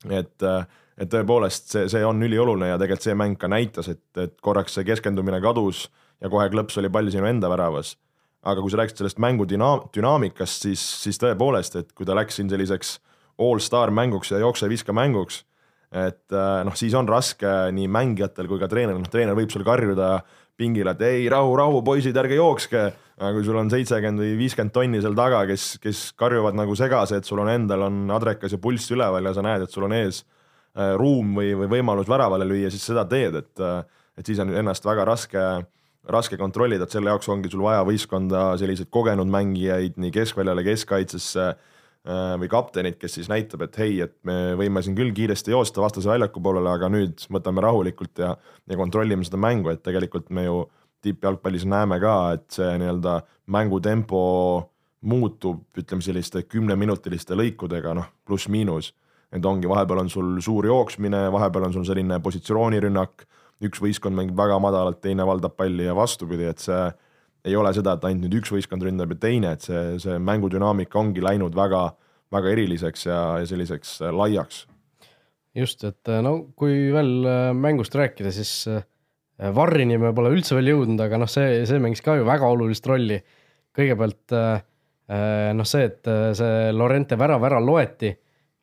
[0.09, 0.65] et, äh,
[0.97, 4.73] et tõepoolest see, see on ülioluline ja tegelikult see mäng ka näitas, et, et korraks
[4.73, 5.89] see keskendumine kadus
[6.21, 7.95] ja kohe klõps oli pall sinu enda väravas
[8.47, 12.39] aga kui sa rääkisid sellest mängu düna-, dünaamikast, siis, siis tõepoolest, et kui ta läks
[12.39, 12.97] siin selliseks
[13.43, 15.43] all-star mänguks ja jookse-viska mänguks,
[15.93, 19.65] et äh, noh, siis on raske nii mängijatel kui ka treeneril, noh treener võib sul
[19.67, 20.17] karjuda
[20.58, 22.88] pingile, et ei rahu, rahu, poisid, ärge jookske.
[23.17, 27.17] aga kui sul on seitsekümmend või viiskümmend tonni seal taga, kes, kes karjuvad nagu segase,
[27.17, 29.95] et sul on endal on adrekas ja pulss üleval ja sa näed, et sul on
[29.97, 33.82] ees äh, ruum või, või võimalus väravale lüüa, siis seda teed, et, äh,
[34.17, 35.65] et siis on ennast väga raske äh,
[36.12, 41.46] raske kontrollida, et selle jaoks ongi sul vaja võistkonda selliseid kogenud mängijaid nii keskväljale, keskkaitsesse
[41.48, 45.84] äh, või kaptenit, kes siis näitab, et hei, et me võime siin küll kiiresti joosta
[45.84, 48.34] vastase väljaku poolele, aga nüüd võtame rahulikult ja,
[48.67, 50.63] ja kontrollime seda mängu, et tegelikult me ju
[51.06, 53.20] tippjalgpallis näeme ka, et see nii-öelda
[53.54, 54.22] mängutempo
[55.08, 58.93] muutub, ütleme selliste kümneminutiliste lõikudega, noh, pluss-miinus.
[59.32, 63.26] et ongi, vahepeal on sul suur jooksmine, vahepeal on sul selline positsioonirünnak
[63.65, 66.82] üks võistkond mängib väga madalalt, teine valdab palli ja vastupidi, et see
[67.48, 71.00] ei ole seda, et ainult nüüd üks võistkond ründab ja teine, et see, see mängudünaamika
[71.00, 71.88] ongi läinud väga,
[72.34, 74.65] väga eriliseks ja, ja selliseks äh, laiaks.
[75.58, 78.54] just, et äh, no kui veel äh, mängust rääkida, siis
[79.38, 82.88] Varrini me pole üldse veel jõudnud, aga noh, see, see mängis ka ju väga olulist
[82.89, 83.20] rolli.
[83.78, 84.34] kõigepealt
[85.54, 88.10] noh, see, et see Lorente värav ära loeti,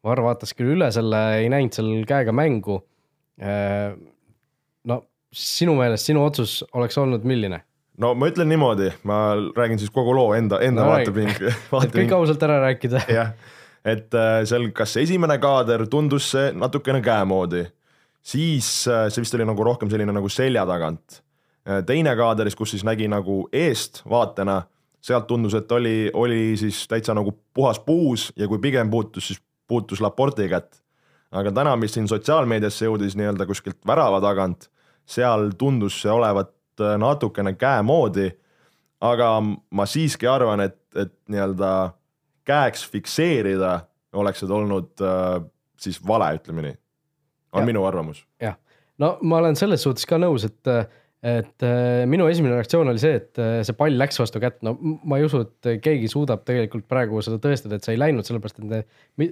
[0.05, 2.81] Varr vaatas küll üle selle, ei näinud seal käega mängu
[5.35, 7.61] sinu meelest sinu otsus oleks olnud milline?
[7.99, 9.18] no ma ütlen niimoodi, ma
[9.57, 11.44] räägin siis kogu loo enda, enda no, vaatepind.
[11.85, 13.05] et kõik ausalt ära rääkida.
[13.18, 13.35] jah,
[13.85, 17.64] et äh, seal kas esimene kaader tundus see natukene käemoodi,
[18.25, 21.20] siis äh, see vist oli nagu rohkem selline nagu selja tagant.
[21.87, 24.59] teine kaader, kus siis nägi nagu eest vaatena,
[25.01, 29.40] sealt tundus, et oli, oli siis täitsa nagu puhas puus ja kui pigem puutus, siis
[29.68, 30.83] puutus Laporti kätt.
[31.33, 34.68] aga täna, mis siin sotsiaalmeediasse jõudis nii-öelda kuskilt värava tagant,
[35.07, 36.53] seal tundus see olevat
[36.99, 38.31] natukene käe moodi.
[39.01, 39.29] aga
[39.71, 41.93] ma siiski arvan, et, et nii-öelda
[42.45, 43.81] käeks fikseerida
[44.14, 45.45] oleks see olnud äh,
[45.81, 46.77] siis vale, ütleme nii.
[47.53, 47.67] on ja.
[47.67, 48.25] minu arvamus.
[48.40, 48.57] jah,
[48.99, 50.73] no ma olen selles suhtes ka nõus, et,
[51.25, 54.75] et äh, minu esimene reaktsioon oli see, et äh, see pall läks vastu kätt, no
[55.09, 58.61] ma ei usu, et keegi suudab tegelikult praegu seda tõestada, et see ei läinud, sellepärast
[58.61, 58.81] et ne,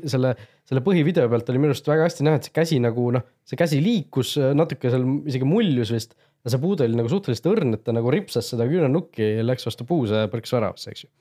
[0.09, 0.35] selle,
[0.68, 3.61] selle põhivideo pealt oli minu arust väga hästi näha, et see käsi nagu noh, see
[3.61, 6.16] käsi liikus natuke seal isegi muljus vist.
[6.42, 9.68] ja see puude oli nagu suhteliselt õrn, et ta nagu ripsas seda küünarnukki ja läks
[9.68, 11.12] vastu puuse põrks väravasse, eks ju.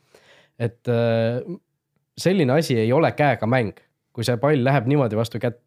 [0.69, 0.93] et
[2.21, 3.75] selline asi ei ole käega mäng,
[4.15, 5.59] kui see pall läheb niimoodi vastu kätt.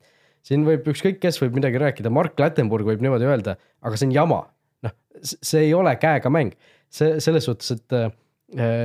[0.44, 4.12] siin võib ükskõik kes võib midagi rääkida, Mark Lattenburg võib niimoodi öelda, aga see on
[4.12, 4.40] jama.
[4.84, 4.94] Noh,
[5.24, 6.54] see ei ole käega mäng,
[6.92, 8.10] see selles suhtes, et äh,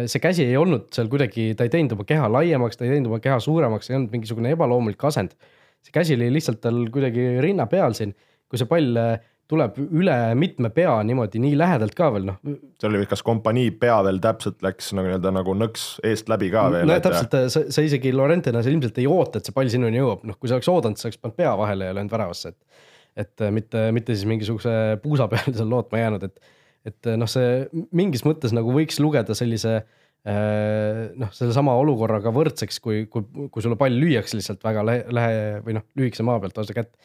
[0.10, 3.12] see käsi ei olnud seal kuidagi, ta ei teinud oma keha laiemaks, ta ei teinud
[3.12, 5.36] oma keha suuremaks, ei olnud mingisugune ebaloomulik asend.
[5.80, 8.16] see käsi oli lihtsalt tal kuidagi rinna peal siin,
[8.50, 12.38] kui see pall äh, tuleb üle mitme pea niimoodi nii lähedalt ka veel noh.
[12.82, 16.68] seal oli kas kompanii pea veel täpselt läks nagu nii-öelda nagu nõks eest läbi ka
[16.76, 16.86] veel.
[16.90, 20.02] no et, täpselt, sa, sa isegi Lorentena sa ilmselt ei oota, et see pall sinuni
[20.02, 22.86] jõuab, noh, kui sa oleks oodanud, sa oleks pannud pea vahele ja löönud väravasse, et.
[23.20, 26.52] Et mitte, mitte siis mingisuguse puusa peal seal lootma jäänud, et,
[26.88, 27.64] et noh, see
[27.96, 33.80] mingis mõttes nagu võiks lugeda sellise äh, noh, sellesama olukorraga võrdseks, kui, kui, kui sulle
[33.80, 36.96] pall lüüakse lihtsalt väga lähe, lähe või noh, lühikese maa pealt vastu kätt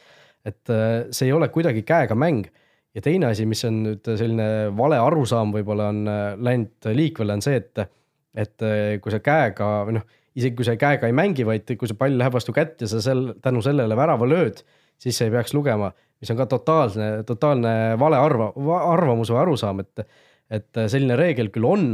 [0.44, 2.46] et äh, see ei ole kuidagi käega mäng.
[2.94, 4.44] ja teine asi, mis on nüüd selline
[4.78, 7.82] vale arusaam võib-olla on äh, läinud liikvele, on see, et,
[8.38, 10.04] et äh, kui sa käega või noh,
[10.38, 13.02] isegi kui sa käega ei mängi, vaid kui see pall läheb vastu kätt ja sa
[13.02, 14.62] sel, tänu sellele värava lööd,
[15.00, 18.50] siis ei peaks lugema, mis on ka totaalne, totaalne vale arva,
[18.92, 20.06] arvamus või arusaam, et,
[20.50, 21.92] et selline reegel küll on,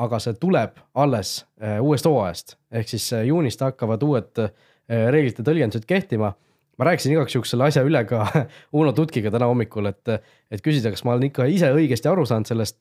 [0.00, 1.36] aga see tuleb alles
[1.80, 4.40] uuest hooajast, ehk siis juunist hakkavad uued
[4.88, 6.32] reeglite tõlgendused kehtima
[6.78, 8.24] ma rääkisin igaks juhuks selle asja üle ka
[8.80, 10.14] Uno Tutkiga täna hommikul, et,
[10.50, 12.80] et küsida, kas ma olen ikka ise õigesti aru saanud sellest.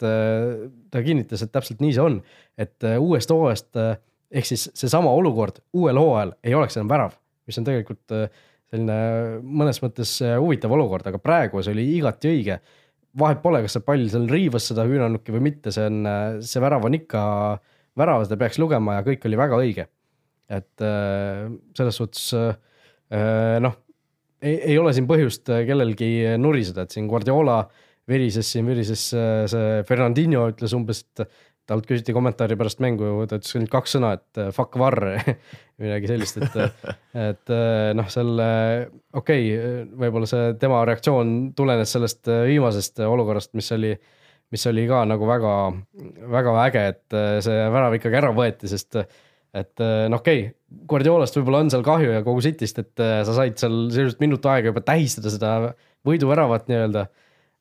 [0.91, 2.19] ta kinnitas, et täpselt nii see on,
[2.57, 3.81] et uuest hooajast
[4.33, 7.17] ehk siis seesama olukord uuel hooajal ei oleks enam värav,
[7.47, 8.17] mis on tegelikult
[8.73, 8.97] selline
[9.45, 12.57] mõnes mõttes huvitav olukord, aga praegu see oli igati õige.
[13.21, 16.01] vahet pole, kas see pall seal riivas seda küünarnukki või mitte, see on,
[16.41, 17.21] see värav on ikka
[18.01, 19.87] värav, seda peaks lugema ja kõik oli väga õige.
[20.49, 20.85] et
[21.77, 22.33] selles suhtes
[23.61, 23.77] noh,
[24.43, 27.61] ei, ole siin põhjust äh, kellelgi nuriseda, et siin Guardiola
[28.09, 31.27] virises siin, virises äh, see Fernandinho ütles umbes, et
[31.69, 34.97] talt küsiti kommentaari pärast mängu, ta ütles ainult kaks sõna, et äh, fuck var
[35.83, 36.89] midagi sellist, et,
[37.25, 37.53] et
[37.97, 38.47] noh, selle
[39.15, 43.93] okei okay,, võib-olla see tema reaktsioon tulenes sellest viimasest olukorrast, mis oli,
[44.53, 45.53] mis oli ka nagu väga,
[46.35, 50.51] väga äge, et see värav ikkagi ära võeti, sest et noh, okei okay,,
[50.89, 54.71] Guardiolast võib-olla on seal kahju ja kogu Cityst, et sa said seal sisuliselt minut aega
[54.71, 55.51] juba tähistada seda
[56.07, 57.07] võiduväravat nii-öelda.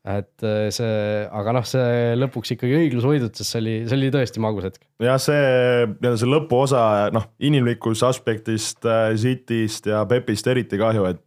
[0.02, 0.94] Et eh, see,
[1.30, 4.86] aga noh, see lõpuks ikkagi õiglus võidutas, see oli, see oli tõesti magus hetk.
[5.02, 5.42] jah, see
[5.92, 8.88] nii-öelda see lõpuosa noh, inimlikust aspektist
[9.22, 11.22] Cityst ja Pepist eriti kahju, et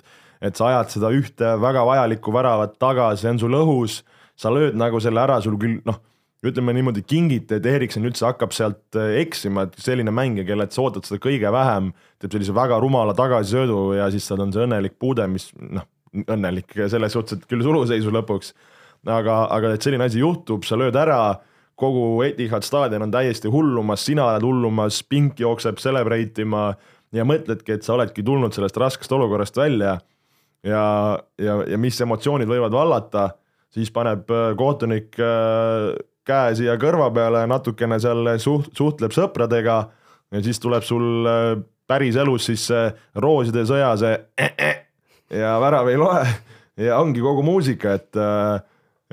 [0.45, 4.01] et sa ajad seda ühte väga vajalikku väravat taga, see on sul õhus,
[4.37, 6.01] sa lööd nagu selle ära, sul küll noh
[6.45, 10.83] ütleme niimoodi kingiti, et Erikson üldse hakkab sealt äh, eksima, et selline mängija, kellelt sa
[10.85, 14.97] ootad seda kõige vähem, teeb sellise väga rumala tagasisöödu ja siis tal on see õnnelik
[15.01, 15.87] puude, mis noh,
[16.23, 18.53] õnnelik selles suhtes, et küll suluseisu lõpuks.
[19.05, 21.37] aga, aga et selline asi juhtub, sa lööd ära,
[21.75, 26.69] kogu Etihad staadion on täiesti hullumas, sina oled hullumas, pink jookseb celebrate ima
[27.15, 29.99] ja mõtledki, et sa oledki tulnud sellest raskest olukorrast välja.
[30.63, 33.29] ja, ja, ja mis emotsioonid võivad vallata,
[33.69, 35.91] siis paneb äh, kohtunik äh,
[36.25, 39.77] käe siia kõrva peale, natukene seal suht-, suhtleb sõpradega
[40.31, 41.53] ja siis tuleb sul äh,
[41.87, 42.89] päriselus siis see
[43.21, 44.15] rooside sõja see
[45.33, 46.23] ja värav ei loe.
[46.77, 48.59] Ja ongi kogu muusika, et äh,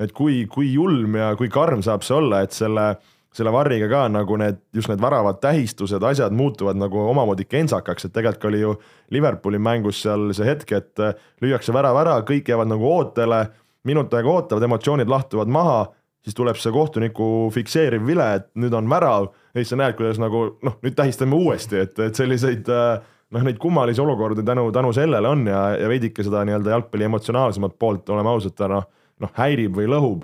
[0.01, 2.85] et kui, kui julm ja kui karm saab see olla, et selle,
[3.33, 8.15] selle varriga ka nagu need, just need väravad tähistused, asjad muutuvad nagu omamoodi kentsakaks, et
[8.15, 8.75] tegelikult oli ju
[9.13, 13.45] Liverpooli mängus seal see hetk, et äh, lüüakse värav ära, kõik jäävad nagu ootele,
[13.87, 15.83] minut aega ootavad, emotsioonid lahtuvad maha
[16.23, 19.27] siis tuleb see kohtuniku fikseeriv vile, et nüüd on värav.
[19.53, 23.03] Ja siis sa näed, kuidas nagu noh, nüüd tähistame uuesti, et, et selliseid äh,
[23.33, 27.75] noh, neid kummalisi olukordi tänu, tänu sellele on ja, ja veidike seda nii-öelda jalgpalli emotsionaalsemat
[27.79, 28.85] poolt, oleme ausad, ta noh,
[29.23, 30.23] noh häirib või lõhub.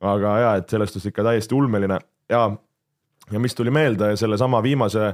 [0.00, 1.98] aga ja, et selles suhtes ikka täiesti ulmeline
[2.30, 2.42] ja,
[3.32, 5.12] ja mis tuli meelde sellesama viimase,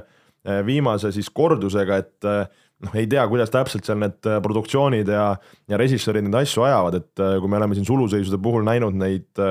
[0.65, 2.27] viimase siis kordusega, et
[2.85, 5.31] noh, ei tea, kuidas täpselt seal need produktsioonid ja,
[5.67, 9.45] ja režissöörid neid asju ajavad, et kui me oleme siin suluseisude puhul näinud neid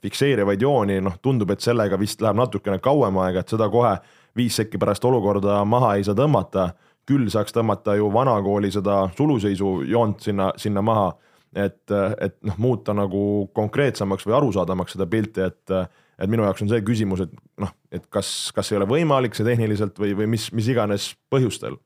[0.00, 3.94] fikseerivaid jooni, noh, tundub, et sellega vist läheb natukene kauem aega, et seda kohe
[4.36, 6.70] viis sekki pärast olukorda maha ei saa tõmmata.
[7.10, 11.10] Küll saaks tõmmata ju vanakooli seda suluseisu joont sinna, sinna maha,
[11.50, 15.76] et, et noh, muuta nagu konkreetsemaks või arusaadavamaks seda pilti, et
[16.20, 17.30] et minu jaoks on see küsimus, et
[17.62, 21.78] noh, et kas, kas ei ole võimalik see tehniliselt või, või mis, mis iganes põhjustel.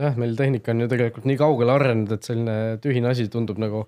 [0.00, 3.86] Jah, meil tehnika on ju tegelikult nii kaugele arenenud, et selline tühine asi tundub nagu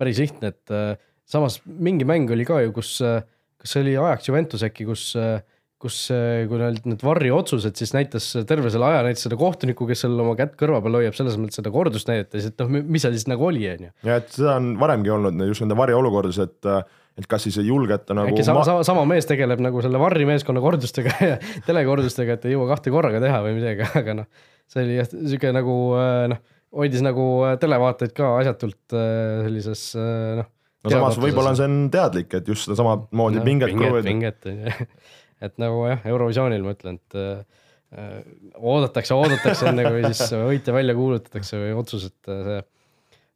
[0.00, 0.96] päris lihtne, et äh,
[1.28, 3.20] samas mingi mäng oli ka ju, kus äh,,
[3.60, 5.42] kas see oli ajaks Juventus äkki, kus äh,
[5.82, 10.02] kus, äh, kui olid need varriotsused, siis näitas terve selle aja näitas seda kohtunikku, kes
[10.04, 13.14] seal oma kätt kõrva peal hoiab, selles mõttes seda kordust näidates, et noh, mis seal
[13.14, 13.92] siis nagu oli, on ju.
[14.08, 16.72] ja et seda on varemgi olnud just nende varjeolukordades, et
[17.18, 20.62] et kas siis ei julgeta nagu äkki sama, sama, sama mees tegeleb nagu selle varrimeeskonna
[20.62, 24.98] kordustega ja telekordustega, et ei jõua kahte korraga teha või midagi, aga noh see oli
[24.98, 26.42] jah, sihuke nagu äh, noh,
[26.78, 30.50] hoidis nagu äh, televaatajaid ka asjatult sellises noh.
[30.84, 33.72] no samas võib-olla see on teadlik, et just sedasama moodi no, pinget.
[33.72, 34.76] pinget, pinget on ju,
[35.44, 38.18] et nagu jah, Eurovisioonil ma ütlen, et äh,
[38.58, 42.58] oodatakse, oodatakse enne kui siis võitja välja kuulutatakse või otsus, et see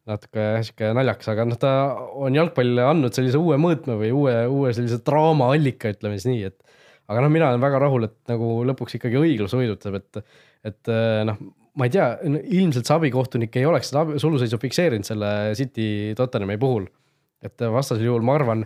[0.09, 1.71] natuke sihuke naljakas, aga noh, ta
[2.19, 7.11] on jalgpallile andnud sellise uue mõõtme või uue, uue sellise draamaallika, ütleme siis nii, et
[7.11, 10.23] aga noh, mina olen väga rahul, et nagu lõpuks ikkagi õiglus võidutab, et
[10.63, 11.39] et äh, noh,
[11.79, 16.87] ma ei tea, ilmselt see abikohtunik ei oleks seda suluseisu fikseerinud selle City Tottenhami puhul.
[17.43, 18.61] et vastasel juhul ma arvan,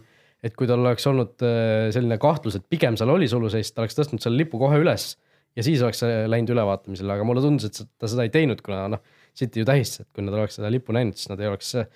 [0.45, 3.97] et kui tal oleks olnud äh, selline kahtlus, et pigem seal oli suluseis, ta oleks
[3.97, 5.15] tõstnud selle lipu kohe üles
[5.57, 9.01] ja siis oleks läinud ülevaatamisele, aga mulle tundus, et ta seda ei teinud, kuna noh,
[9.37, 11.89] City ju tähistas, et kui nad oleks seda lippu näinud, siis nad ei oleks äh,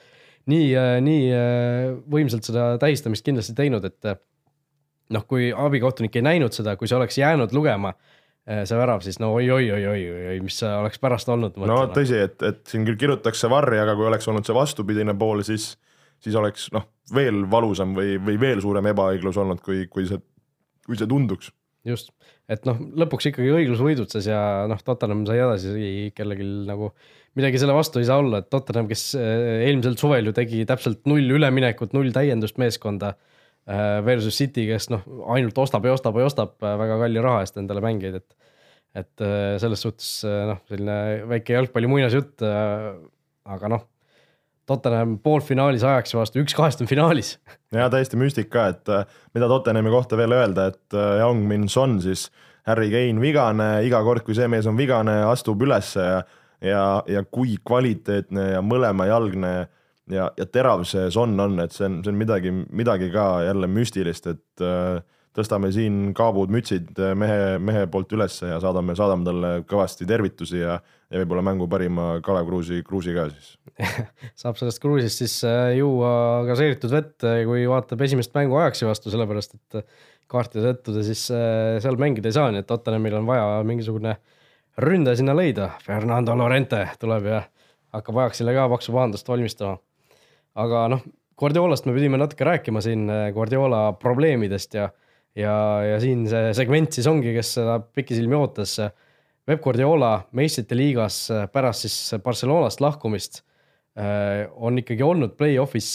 [0.49, 0.71] nii,
[1.05, 1.27] nii
[2.09, 4.15] võimsalt seda tähistamist kindlasti teinud, et
[5.13, 7.93] noh, kui abikohtunik ei näinud seda, kui see oleks jäänud lugema
[8.49, 11.59] Äh, see värav, siis no oi-oi-oi-oi-oi, mis oleks pärast olnud.
[11.69, 15.43] no tõsi, et, et siin küll kirjutatakse varri, aga kui oleks olnud see vastupidine pool,
[15.45, 15.75] siis,
[16.23, 20.21] siis oleks noh, veel valusam või, või veel suurem ebaõiglus olnud, kui, kui see,
[20.87, 21.51] kui see tunduks.
[21.87, 22.13] just,
[22.51, 26.91] et noh, lõpuks ikkagi õiglus võidutses ja noh, Tottenham sai edasi, kellelgi nagu
[27.39, 31.03] midagi selle vastu ei saa olla, et Tottenham, kes äh, eelmisel suvel ju tegi täpselt
[31.09, 33.15] null üleminekut, null täiendust meeskonda
[33.69, 35.03] Äh, versus City, kes noh,
[35.35, 38.37] ainult ostab ja ostab ja ostab äh, väga kalli raha eest endale mängijaid, et.
[38.97, 39.21] et
[39.61, 40.95] selles suhtes noh, selline
[41.29, 42.41] väike jalgpalli muinasjutt.
[42.43, 43.85] aga noh,
[44.71, 47.35] Tottenham poolfinaalis ajaksi vastu, üks kahest on finaalis.
[47.75, 48.95] ja täiesti müstika, et
[49.35, 52.29] mida Tottenhami kohta veel öelda, et Young Min Son siis,
[52.67, 56.23] Harry Kane vigane, iga kord, kui see mees on vigane, astub ülesse ja,
[56.61, 59.53] ja, ja kui kvaliteetne ja mõlemajalgne
[60.11, 63.69] ja, ja terav see Son on, et see on, see on midagi, midagi ka jälle
[63.71, 65.01] müstilist, et äh,
[65.37, 70.61] tõstame siin kaabud, mütsid äh, mehe, mehe poolt ülesse ja saadame, saadame talle kõvasti tervitusi
[70.61, 70.77] ja,
[71.09, 73.55] ja võib-olla mängu parima Kalev Kruusi, Kruusi ka siis
[74.41, 76.13] saab sellest Kruusist siis äh, juua
[76.49, 79.85] gaseeritud vett, kui vaatab esimest mängu ajaksi vastu, sellepärast et
[80.31, 84.15] kaartide tõttu ta siis seal mängida ei saa, nii et Tottenhamil on vaja mingisugune
[84.79, 85.73] ründaja sinna leida.
[85.83, 87.41] Fernando Lorente tuleb ja
[87.91, 89.81] hakkab ajaksile ka paksu pahandust valmistama
[90.59, 91.03] aga noh,
[91.41, 94.89] Guardiolast me pidime natuke rääkima siin Guardiola probleemidest ja,
[95.35, 95.53] ja,
[95.87, 98.75] ja siin see segment siis ongi, kes seda pikisilmi ootas.
[99.47, 103.41] Peep Guardiola meistrite liigas pärast siis Barcelonast lahkumist
[103.95, 105.89] on ikkagi olnud play-off'is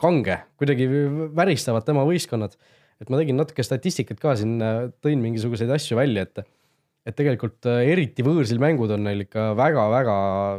[0.00, 0.86] kange, kuidagi
[1.36, 2.54] väristavad tema võistkonnad.
[3.00, 4.56] et ma tegin natuke statistikat ka siin,
[5.04, 6.46] tõin mingisuguseid asju välja, et
[7.08, 10.16] et tegelikult eriti võõrsil mängud on neil ikka väga-väga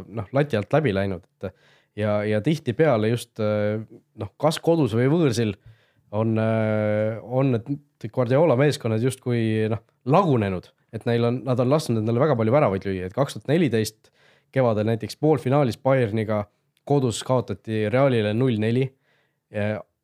[0.09, 1.53] noh, lati alt läbi läinud, et
[1.99, 3.81] ja, ja tihtipeale just äh,
[4.19, 5.55] noh, kas kodus või võõrsil
[6.11, 12.01] on, äh, on need Guardiola meeskonnad justkui noh, lagunenud, et neil on, nad on lasknud
[12.01, 14.11] endale väga palju väravaid lüüa, et kaks tuhat neliteist
[14.51, 16.43] kevadel näiteks poolfinaalis Bayerniga
[16.85, 18.89] kodus kaotati Realile null-neli.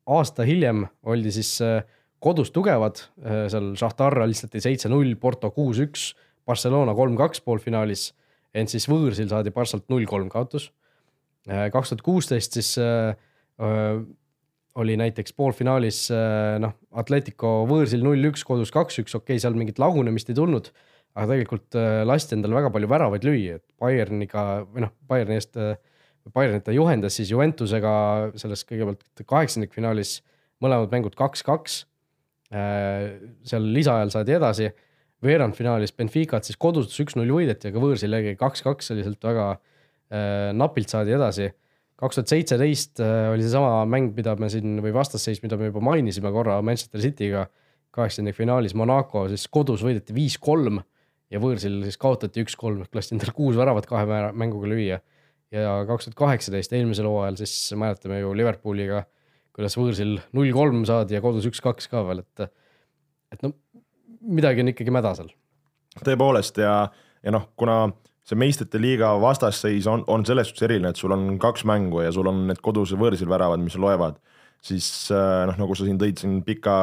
[0.06, 1.82] aasta hiljem oldi siis äh,
[2.18, 6.14] kodus tugevad, seal Šahtar alistati seitse-null, Porto kuus-üks,
[6.46, 8.12] Barcelona kolm-kaks poolfinaalis,
[8.54, 10.72] ent siis võõrsil saadi Barssalt null-kolm kaotus
[11.48, 13.16] Äh, kaks tuhat kuusteist siis äh,
[13.56, 14.00] äh,
[14.78, 16.04] oli näiteks poolfinaalis
[16.62, 20.68] noh, Atletico võõrsil null-üks, kodus kaks-üks, okei okay,, seal mingit lagunemist ei tulnud.
[21.18, 25.58] Aga tegelikult lasti endale väga palju väravaid lüüa, et Bayerniga või noh, Bayerni eest,
[26.34, 27.92] Bayernit ta juhendas siis Juventusega
[28.38, 30.18] selles kõigepealt kaheksandikfinaalis
[30.62, 31.78] mõlemad mängud kaks-kaks.
[32.48, 34.68] seal lisaajal saadi edasi,
[35.24, 39.48] veerandfinaalis Benficat siis kodus üks-null võideti, aga võõrsil jäi kaks-kaks, oli sealt väga
[40.08, 41.50] Äh, napilt saadi edasi.
[41.98, 45.82] kaks tuhat seitseteist äh, oli seesama mäng, mida me siin või vastasseis, mida me juba
[45.84, 47.42] mainisime korra Manchester City'ga
[47.92, 50.78] kaheksandikfinaalis Monaco, siis kodus võideti viis-kolm
[51.32, 55.00] ja võõrsil siis kaotati üks-kolm, ehk lasti endale kuus väravat kahe mänguga lüüa.
[55.54, 59.04] ja kaks tuhat kaheksateist, eelmisel hooajal siis mäletame ju Liverpooliga,
[59.56, 62.52] kuidas võõrsil null kolm saadi ja kodus üks-kaks ka veel, et,
[63.32, 63.54] et no
[64.20, 65.32] midagi on ikkagi mäda seal.
[66.04, 66.74] tõepoolest ja,
[67.24, 67.86] ja noh, kuna
[68.28, 72.12] see meistrite liiga vastasseis on, on selles suhtes eriline, et sul on kaks mängu ja
[72.12, 74.18] sul on need kodus ja võõrsil väravad, mis loevad,
[74.64, 76.76] siis äh, noh, nagu sa siin tõid siin pika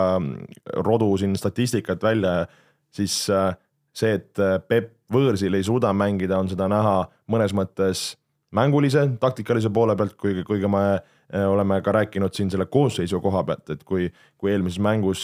[0.86, 2.48] rodu siin statistikat välja,
[2.96, 3.54] siis äh,
[3.96, 8.14] see, et äh, Peep võõrsil ei suuda mängida, on seda näha mõnes mõttes
[8.56, 10.86] mängulise, taktikalise poole pealt, kuigi, kuigi me
[11.34, 14.06] oleme ka rääkinud siin selle koosseisu koha pealt, et kui,
[14.38, 15.24] kui eelmises mängus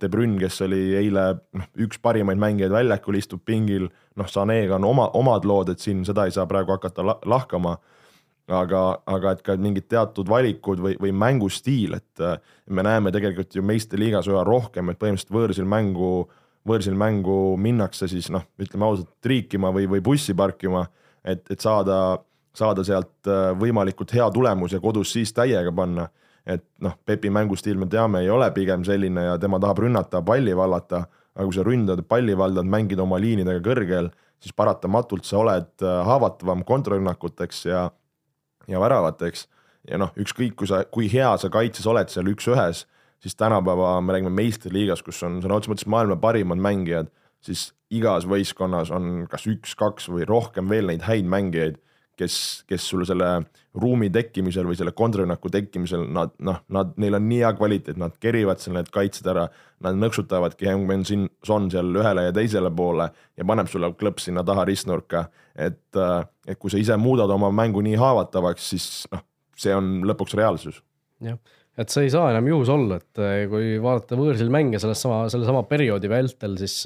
[0.00, 1.24] De Bruyne, kes oli eile
[1.58, 6.04] noh, üks parimaid mängijaid väljakul, istub pingil, noh, Sanega on oma, omad lood, et siin
[6.06, 7.78] seda ei saa praegu hakata lahkama.
[8.50, 12.22] aga, aga et ka mingid teatud valikud või, või mängustiil, et
[12.66, 16.30] me näeme tegelikult ju meistriliigas üha rohkem, et põhimõtteliselt võõrsil mängu,
[16.68, 20.84] võõrsil mängu minnakse siis noh, ütleme ausalt, triikima või, või bussi parkima,
[21.24, 22.18] et, et saada,
[22.56, 26.08] saada sealt võimalikult hea tulemus ja kodus siis täiega panna
[26.46, 30.54] et noh, Pepi mängustiil me teame, ei ole pigem selline ja tema tahab rünnata, palli
[30.56, 31.04] vallata
[31.34, 34.10] aga kui sa ründad, palli valdad, mängid oma liinidega kõrgel,
[34.42, 37.86] siis paratamatult sa oled äh, haavatavam kontrarünnakuteks ja,
[38.68, 39.46] ja väravateks.
[39.88, 42.84] ja noh, ükskõik kui sa, kui hea sa kaitses oled seal üks-ühes,
[43.20, 47.12] siis tänapäeva me räägime meistriliigas, kus on sõna otseses mõttes maailma parimad mängijad,
[47.44, 51.80] siis igas võistkonnas on kas üks-kaks või rohkem veel neid häid mängijaid
[52.20, 52.36] kes,
[52.68, 53.28] kes sul selle
[53.80, 58.16] ruumi tekkimisel või selle kontrarünnaku tekkimisel, nad noh, nad, neil on nii hea kvaliteet, nad
[58.22, 59.46] kerivad seal need kaitsed ära,
[59.84, 61.06] nad nõksutavadki Heung-Men
[61.46, 65.28] Son seal ühele ja teisele poole ja paneb sulle klõps sinna taha ristnurka.
[65.54, 65.96] et,
[66.46, 69.24] et kui sa ise muudad oma mängu nii haavatavaks, siis noh,
[69.56, 70.82] see on lõpuks reaalsus.
[71.24, 71.38] jah,
[71.80, 75.62] et see ei saa enam juhus olla, et kui vaadata võõrsil mänge sellest sama, sellesama
[75.68, 76.82] perioodi vältel, siis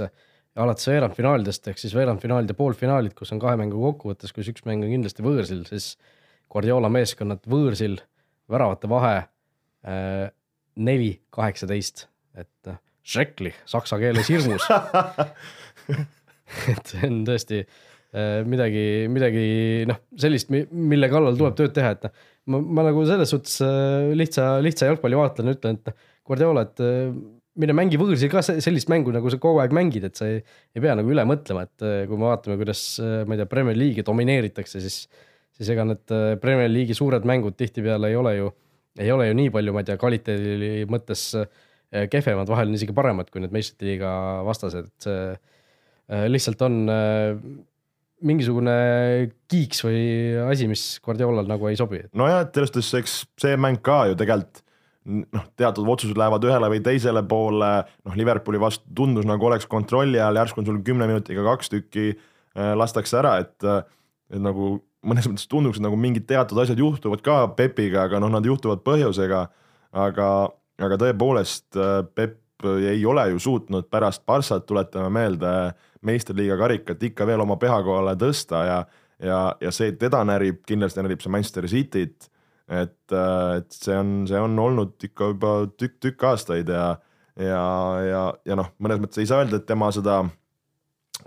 [0.55, 4.87] alates veerandfinaalidest ehk siis veerandfinaalid ja poolfinaalid, kus on kahe mängu kokkuvõttes, kus üks mäng
[4.87, 5.95] on kindlasti võõrsil, siis
[6.53, 7.99] Guardiola meeskonnad võõrsil,
[8.51, 10.29] väravate vahe äh,
[10.75, 12.07] neli, kaheksateist,
[12.39, 12.75] et
[13.05, 14.65] schrecklich saksa keeles hirmus
[16.73, 17.65] et see on tõesti
[18.47, 19.45] midagi, midagi
[19.91, 22.15] noh, sellist, mille kallal tuleb tööd teha, et noh,
[22.51, 27.13] ma, ma nagu selles suhtes äh, lihtsa, lihtsa jalgpallivaatlejana ütlen, et Guardiola, et äh,
[27.61, 30.43] mine mängi võõrsil ka sellist mängu, nagu sa kogu aeg mängid, et sa ei,
[30.75, 33.79] ei pea nagu üle mõtlema, et äh, kui me vaatame, kuidas ma ei tea, Premier
[33.79, 35.05] League'i domineeritakse, siis,
[35.57, 38.55] siis ega need Premier League'i suured mängud tihtipeale ei ole ju,
[39.01, 41.29] ei ole ju nii palju, ma ei tea, kvaliteedi mõttes
[42.11, 44.11] kehvemad, vahel on isegi paremad kui need meistrite liiga
[44.47, 46.81] vastased, et see lihtsalt on
[48.25, 48.75] mingisugune
[49.51, 50.03] kiiks või
[50.47, 52.05] asi, mis Guardiolal nagu ei sobi.
[52.15, 54.63] nojah, et selles suhtes, eks see mäng ka ju tegelikult
[55.05, 57.71] noh, teatud otsused lähevad ühele või teisele poole,
[58.07, 62.07] noh, Liverpooli vastu tundus nagu oleks kontrolli all, järsku on sul kümne minutiga kaks tükki
[62.15, 63.69] äh, lastakse ära, et,
[64.33, 68.33] et nagu mõnes mõttes tunduks, et nagu mingid teatud asjad juhtuvad ka Pepiga, aga noh,
[68.33, 69.47] nad juhtuvad põhjusega.
[69.95, 70.29] aga,
[70.83, 72.41] aga tõepoolest äh, Pepp
[72.91, 75.51] ei ole ju suutnud pärast Barssat, tuletame meelde,
[76.05, 78.79] meistriliiga karikat ikka veel oma pühakohale tõsta ja,
[79.23, 82.31] ja, ja see teda närib, kindlasti närib see Manchester Cityt.
[82.65, 86.95] Et, äh, et see on, see on olnud ikka juba tükk, tükk aastaid ja,
[87.37, 87.67] ja,
[88.01, 90.23] ja, ja noh, mõnes mõttes ei saa öelda, et tema seda,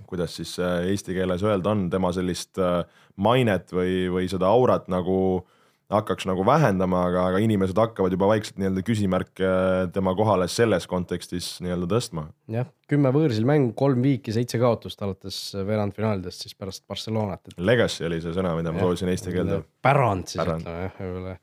[0.10, 2.82] kuidas siis äh, eesti keeles öelda on, tema sellist äh,
[3.22, 5.57] mainet või, või seda aurat nagu äh,
[5.92, 9.52] hakkaks nagu vähendama, aga, aga inimesed hakkavad juba vaikselt nii-öelda küsimärke
[9.96, 12.26] tema kohale selles kontekstis nii-öelda tõstma.
[12.52, 17.56] jah, kümme võõrsil mängu, kolm viiki, seitse kaotust alates veerandfinaalidest siis pärast Barcelonat et....
[17.64, 19.62] Legacy oli see sõna, mida ma soovisin eesti keelde.
[19.84, 21.36] pärand siis ütleme jah, võib-olla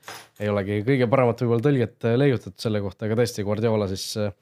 [0.45, 4.35] ei olegi kõige paremat võib-olla tõlget äh, leiutatud selle kohta, aga tõesti, Guardiola siis äh,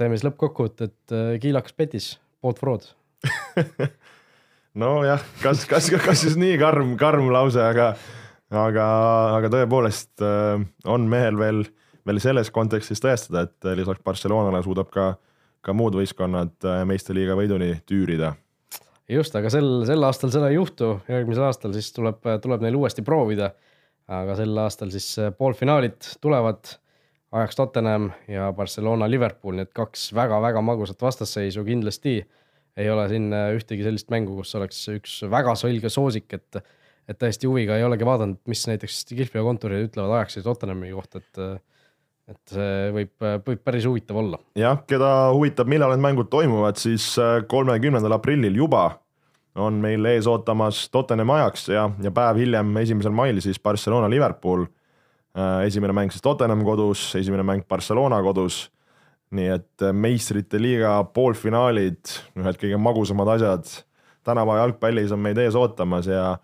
[0.00, 2.88] teeme siis lõppkokkuvõtet, äh, kiilakas petis, poolt fraud
[4.80, 7.92] nojah, kas, kas, kas siis nii karm, karm lause, aga
[8.54, 8.86] aga,
[9.36, 11.62] aga tõepoolest äh, on mehel veel,
[12.08, 15.12] veel selles kontekstis tõestada, et lisaks Barcelonale suudab ka,
[15.64, 18.34] ka muud võistkonnad äh, meistriliiga võiduni tüürida.
[19.08, 23.04] just, aga sel, sel aastal seda ei juhtu, järgmisel aastal siis tuleb, tuleb neil uuesti
[23.04, 23.52] proovida.
[24.08, 26.78] aga sel aastal siis äh, poolfinaalid tulevad,
[27.32, 32.22] ajaks Tottenham ja Barcelona Liverpool, et kaks väga-väga magusat vastasseisu kindlasti
[32.78, 36.60] ei ole siin ühtegi sellist mängu, kus oleks üks väga selge soosik, et
[37.08, 41.42] et täiesti huviga ei olegi vaadanud, mis näiteks Kihlveo kontorid ütlevad ajaksid Tottenhami kohta, et
[42.28, 44.38] et see võib, võib päris huvitav olla.
[44.58, 48.90] jah, keda huvitab, millal need mängud toimuvad, siis äh, kolmekümnendal aprillil juba
[49.58, 54.66] on meil ees ootamas Tottenhami ajaks ja, ja päev hiljem, esimesel mail siis Barcelona, Liverpool.
[55.38, 58.66] Äh, esimene mäng siis Tottenham kodus, esimene mäng Barcelona kodus.
[59.28, 63.72] nii et äh, meistrite liiga poolfinaalid, ühed kõige magusamad asjad
[64.24, 66.36] tänapäeva jalgpallis on meid ees ootamas ja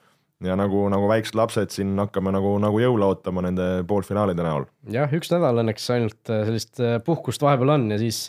[0.44, 4.66] ja nagu, nagu väiksed lapsed siin hakkame nagu, nagu jõule ootama nende poolfinaalide näol.
[4.92, 8.28] jah, üks nädal õnneks ainult äh, sellist äh, puhkust vahepeal on ja siis,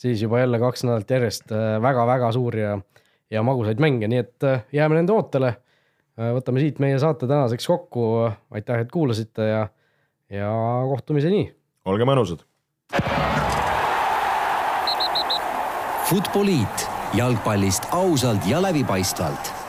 [0.00, 2.74] siis juba jälle kaks nädalat järjest väga-väga suuri ja,
[3.32, 5.56] ja magusaid mänge, nii et jääme nende ootele.
[6.16, 9.66] võtame siit meie saate tänaseks kokku, aitäh, et kuulasite ja,
[10.32, 10.52] ja
[10.88, 11.50] kohtumiseni.
[11.84, 12.46] olge mõnusad.
[16.06, 16.88] Futboliit
[17.18, 19.65] jalgpallist ausalt ja läbipaistvalt